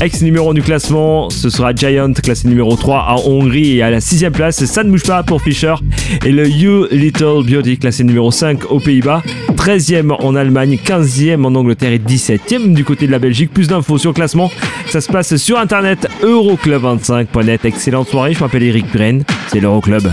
[0.00, 1.30] ex numéro du classement.
[1.30, 3.76] Ce sera Giant, classé numéro 3 à Hongrie.
[3.76, 5.74] Et à la 6ème place, ça ne bouge pas pour Fischer.
[6.24, 9.22] Et le You Little Beauty, classé numéro 5 aux Pays-Bas.
[9.56, 13.52] 13ème en Allemagne, 15ème en Angleterre et 17ème du côté de la Belgique.
[13.52, 14.50] Plus d'infos sur le classement,
[14.88, 17.64] ça se passe sur internet euroclub25.net.
[17.64, 20.08] Excellente soirée, je m'appelle Eric Bren, c'est l'Euroclub.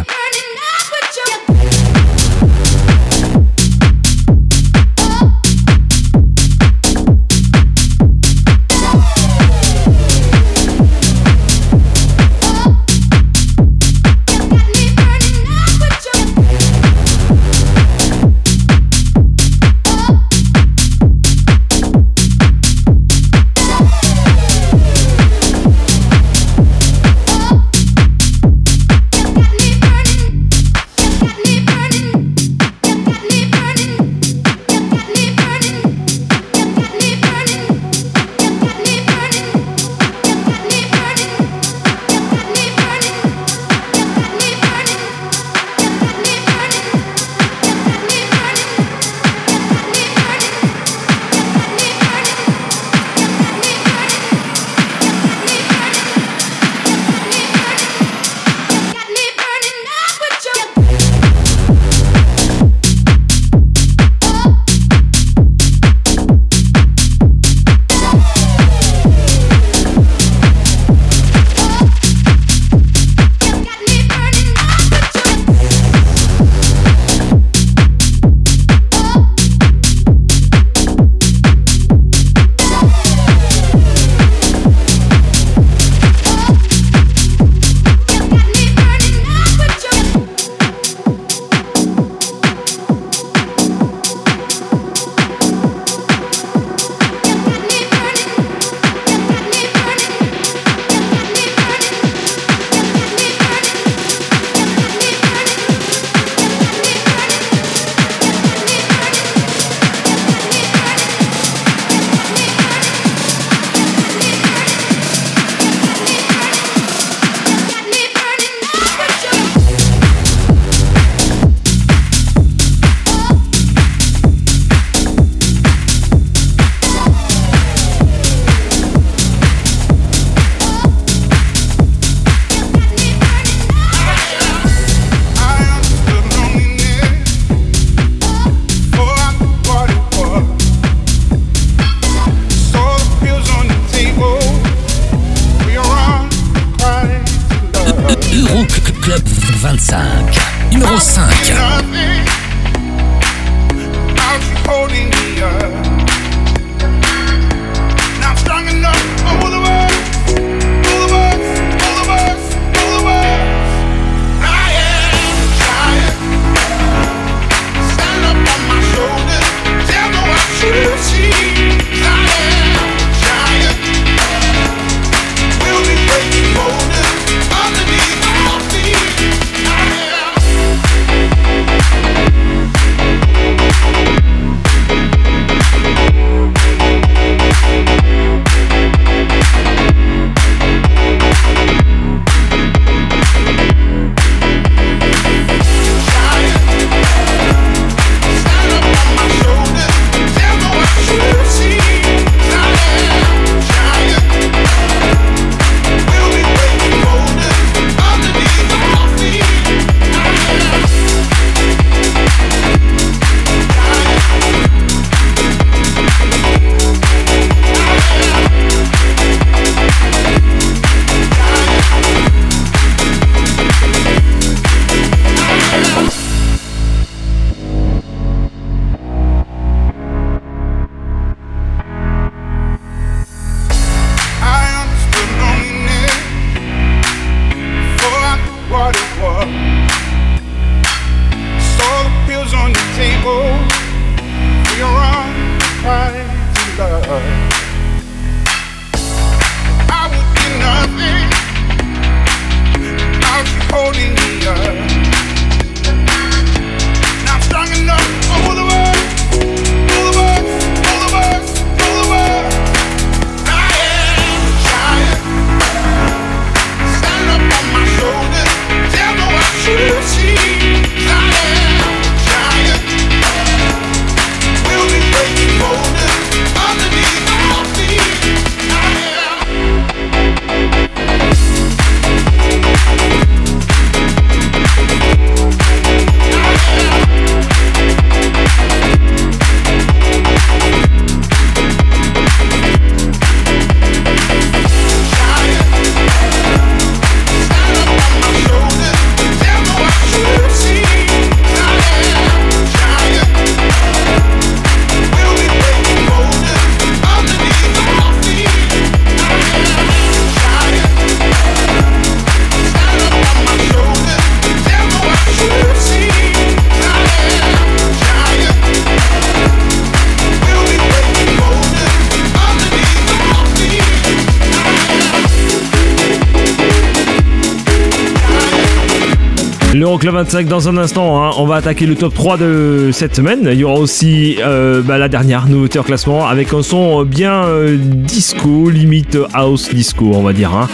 [329.86, 331.24] l'Euroclub 25 dans un instant.
[331.24, 331.30] Hein.
[331.38, 333.48] On va attaquer le top 3 de cette semaine.
[333.52, 337.46] Il y aura aussi euh, bah, la dernière nouveauté en classement avec un son bien
[337.46, 340.52] euh, disco, limite house disco, on va dire.
[340.56, 340.68] Hein.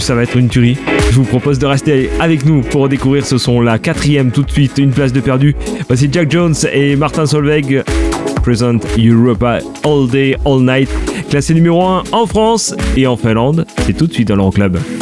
[0.00, 0.76] Ça va être une tuerie.
[1.12, 3.60] Je vous propose de rester avec nous pour découvrir ce son.
[3.60, 5.54] La quatrième tout de suite, une place de perdu.
[5.86, 7.84] Voici Jack Jones et Martin Solveig.
[8.42, 10.88] Present Europa All Day, All Night,
[11.28, 13.64] classé numéro 1 en France et en Finlande.
[13.86, 14.72] C'est tout de suite dans l'Euroclub.
[14.72, 14.99] club.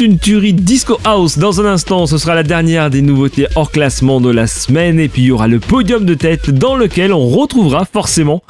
[0.00, 1.38] une tuerie Disco House.
[1.38, 4.98] Dans un instant, ce sera la dernière des nouveautés hors classement de la semaine.
[4.98, 8.42] Et puis il y aura le podium de tête dans lequel on retrouvera forcément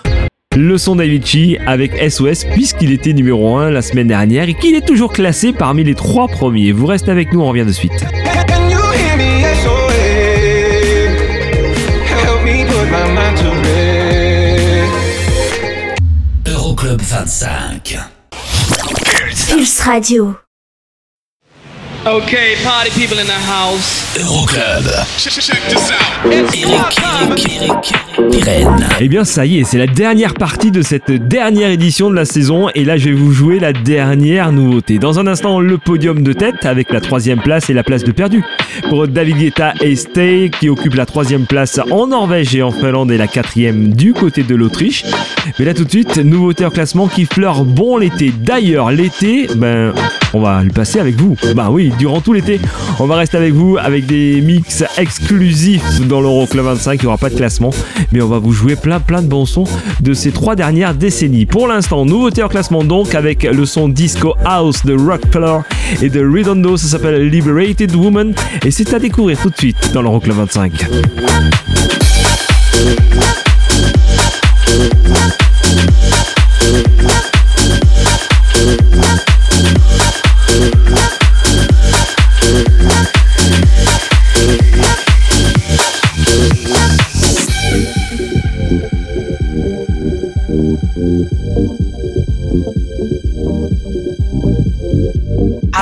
[0.56, 4.86] le son d'Avicii avec SOS puisqu'il était numéro 1 la semaine dernière et qu'il est
[4.86, 6.72] toujours classé parmi les trois premiers.
[6.72, 7.92] Vous restez avec nous, on revient de suite.
[16.46, 17.98] Euroclub 25
[19.48, 20.34] Pulse Radio
[22.06, 24.16] Okay, party people in the house.
[24.18, 24.86] Euroclub.
[25.18, 25.34] Check
[25.68, 26.10] this out.
[28.30, 28.86] Pirenne.
[29.00, 32.24] Eh bien ça y est, c'est la dernière partie de cette dernière édition de la
[32.24, 34.98] saison et là je vais vous jouer la dernière nouveauté.
[34.98, 38.12] Dans un instant, le podium de tête avec la troisième place et la place de
[38.12, 38.42] perdu
[38.88, 43.12] pour David Guetta et Stay qui occupe la troisième place en Norvège et en Finlande
[43.12, 45.04] et la quatrième du côté de l'Autriche.
[45.58, 48.32] Mais là tout de suite, nouveauté en classement qui fleure bon l'été.
[48.36, 49.92] D'ailleurs l'été, ben
[50.32, 51.36] on va le passer avec vous.
[51.54, 52.60] Bah oui, durant tout l'été,
[52.98, 56.94] on va rester avec vous avec des mix exclusifs dans l'Euroclub 25.
[56.94, 57.70] Il n'y aura pas de classement,
[58.12, 59.64] mais on va vous jouer plein plein de bons sons
[60.00, 61.46] de ces trois dernières décennies.
[61.46, 65.58] Pour l'instant, nouveauté en classement donc avec le son disco house de Rockefeller
[66.02, 66.76] et de Redondo.
[66.76, 68.34] Ça s'appelle Liberated Woman
[68.64, 70.86] et c'est à découvrir tout de suite dans l'Euroclub 25.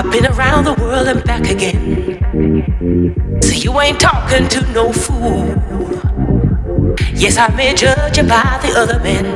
[0.08, 2.18] I've been around the world and back again.
[3.42, 5.44] So you ain't talking to no fool.
[7.12, 9.26] Yes, I may judge you by the other men.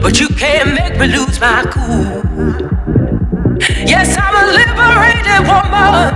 [0.00, 2.22] But you can't make me lose my cool.
[3.84, 6.14] Yes, I'm a liberated woman.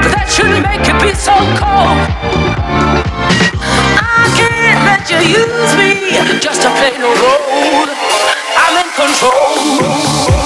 [0.00, 2.08] But that shouldn't make you be so cold.
[4.00, 7.90] I can't let you use me just to play no role.
[8.56, 10.41] I'm in control.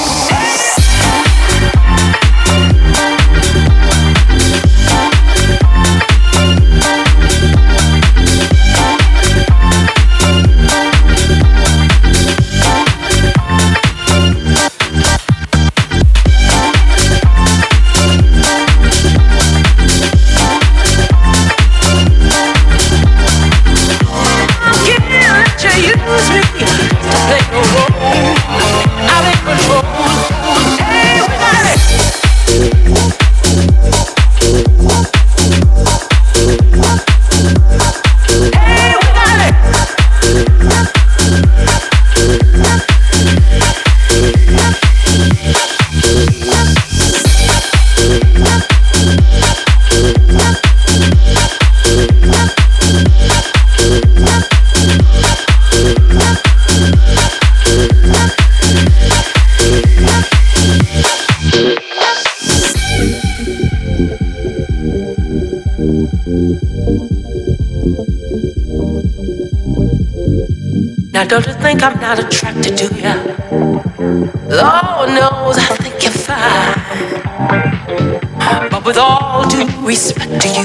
[79.87, 80.65] Respect to you,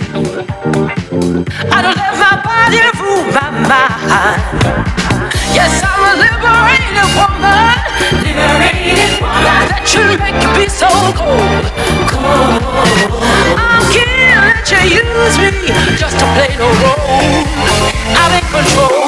[1.69, 4.41] I don't let my body rule my mind.
[5.53, 7.77] Yes, I'm a liberated woman.
[8.25, 9.45] Liberated woman.
[9.45, 11.69] That should make you be so cold.
[12.09, 12.65] Cold.
[13.61, 15.69] I can't let you use me
[16.01, 17.45] just to play no role.
[18.17, 19.00] I'm in control.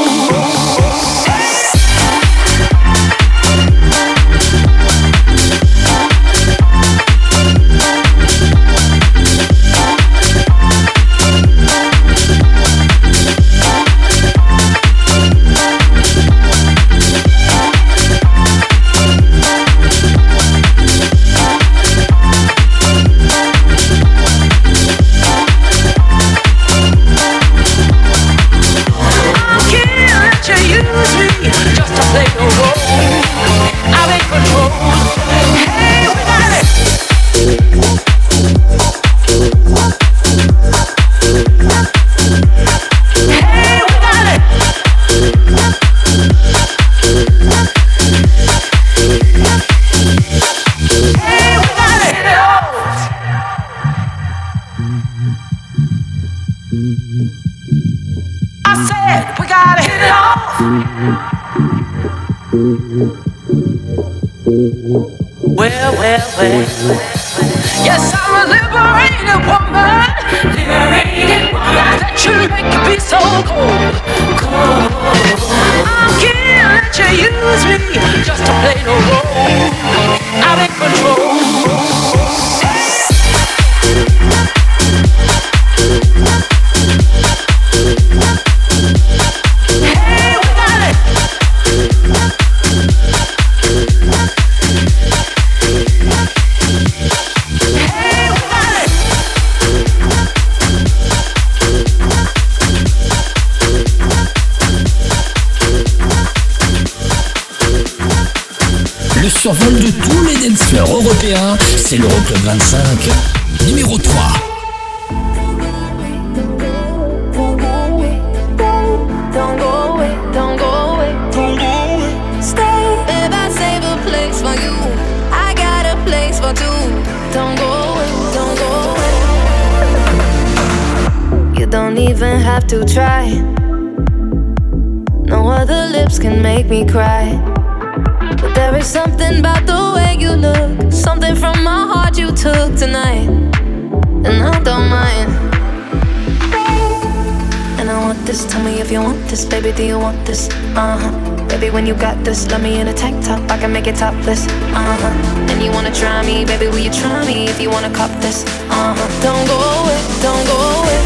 [149.53, 150.49] Baby, do you want this?
[150.73, 151.13] Uh huh.
[151.47, 153.95] Baby, when you got this, love me in a tank top, I can make it
[153.95, 154.47] topless.
[154.73, 155.51] Uh huh.
[155.51, 158.43] And you wanna try me, baby, will you try me if you wanna cop this?
[158.69, 159.07] Uh huh.
[159.21, 160.99] Don't go away, don't go away,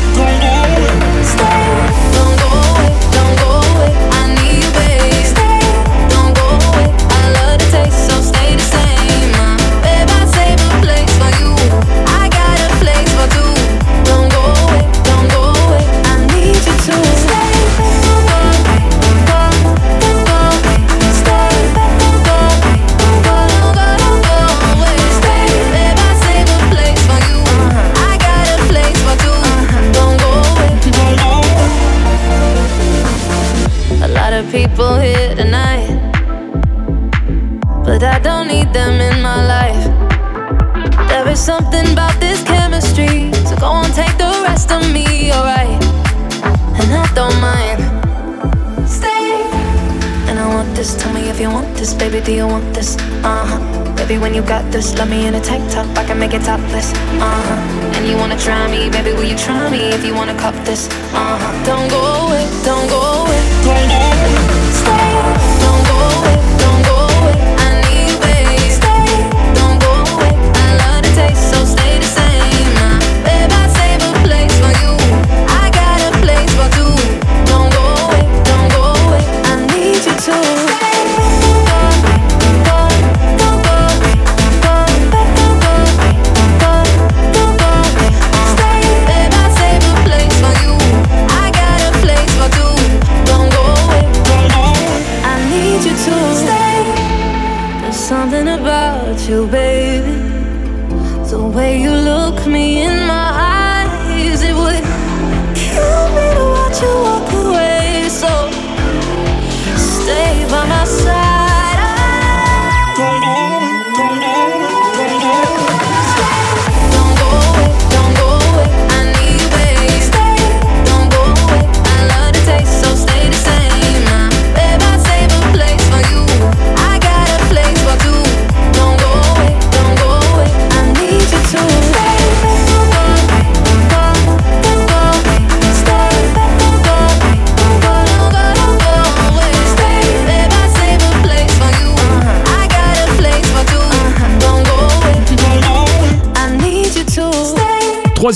[54.77, 56.93] this, love me in a tank top, I can make it topless.
[56.93, 57.95] Uh huh.
[57.95, 60.87] And you wanna try me, baby, will you try me if you wanna cop this?
[61.13, 61.26] Uh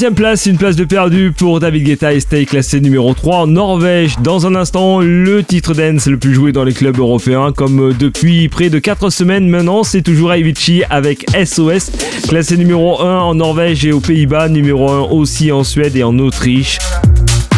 [0.02, 3.45] Troisième place, une place de perdu pour David Guetta et Stay classé numéro 3 en
[3.45, 4.15] Norvège.
[4.23, 8.49] Dans un instant, le titre dance le plus joué dans les clubs européens comme depuis
[8.49, 11.91] près de 4 semaines maintenant, c'est toujours Avicii avec SOS,
[12.28, 16.18] classé numéro 1 en Norvège et aux Pays-Bas, numéro 1 aussi en Suède et en
[16.18, 16.80] Autriche.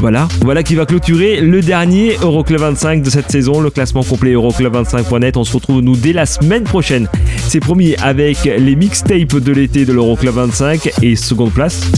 [0.02, 4.34] Voilà, voilà qui va clôturer le dernier Euroclub 25 de cette saison, le classement complet
[4.34, 5.38] Euroclub25.net.
[5.38, 7.08] On se retrouve nous dès la semaine prochaine.
[7.48, 11.90] C'est promis avec les mixtapes de l'été de l'Euroclub 25 et seconde place.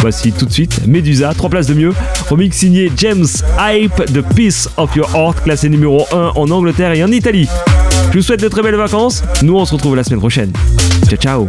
[0.00, 1.92] Voici tout de suite Medusa, 3 places de mieux.
[2.28, 3.26] Remix signé James
[3.58, 7.48] Hype, The Piece of Your Heart, classé numéro 1 en Angleterre et en Italie.
[8.10, 9.22] Je vous souhaite de très belles vacances.
[9.42, 10.52] Nous, on se retrouve la semaine prochaine.
[11.08, 11.48] Ciao, ciao.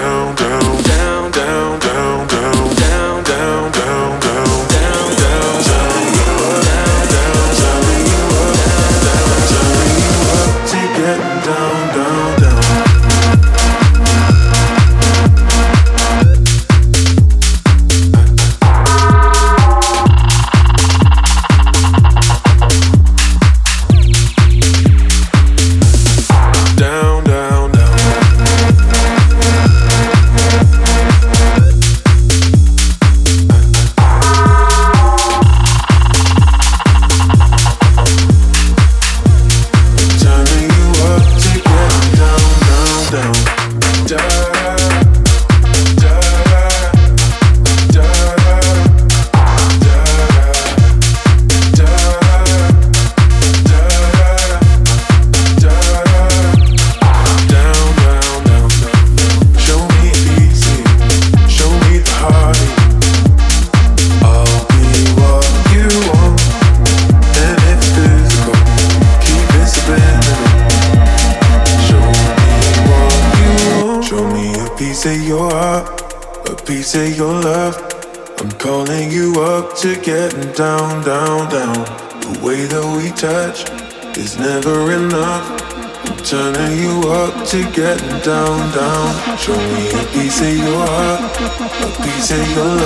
[89.37, 92.80] Show me a piece of your heart, a piece of your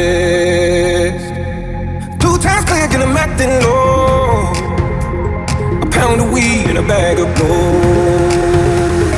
[0.00, 1.26] list.
[2.22, 4.52] Two times clear, and I'm acting low.
[5.84, 9.10] A pound of weed and a bag of gold.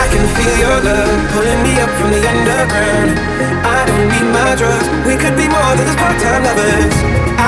[0.00, 3.10] I can feel your love pulling me up from the underground.
[3.76, 4.86] I don't need my drugs.
[5.06, 6.94] We could be more than just part-time lovers.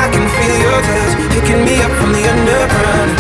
[0.03, 3.11] I can feel your touch picking me up from the underground.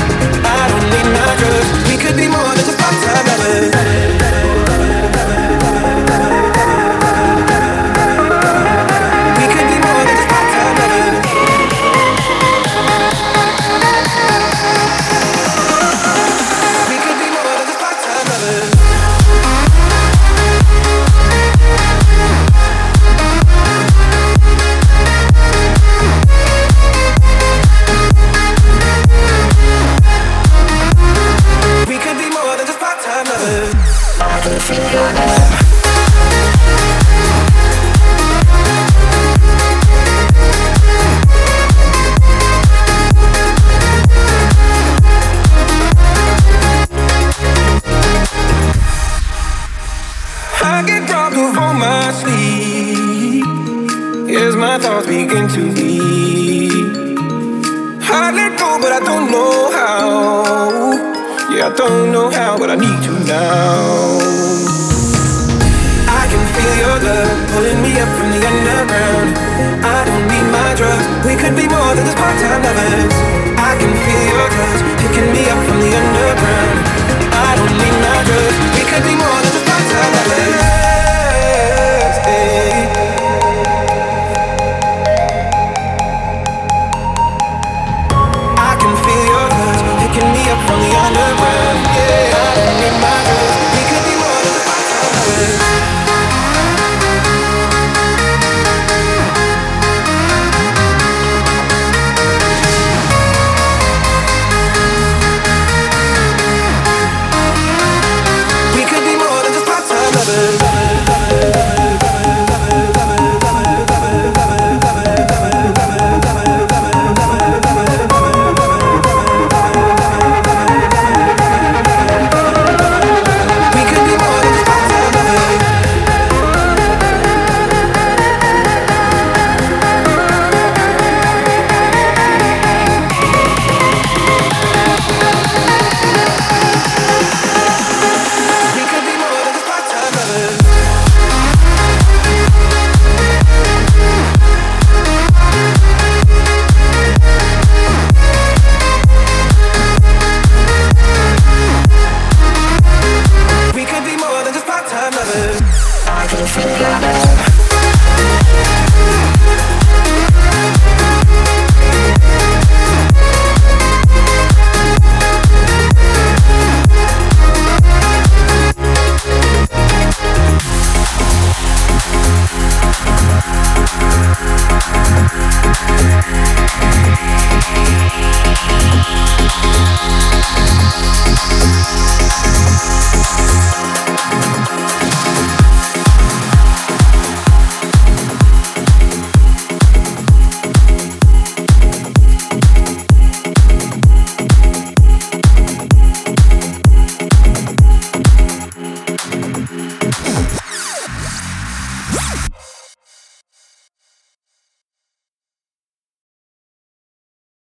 [0.58, 1.70] I don't need my drugs.
[1.88, 4.71] We could be more than just part-time lovers.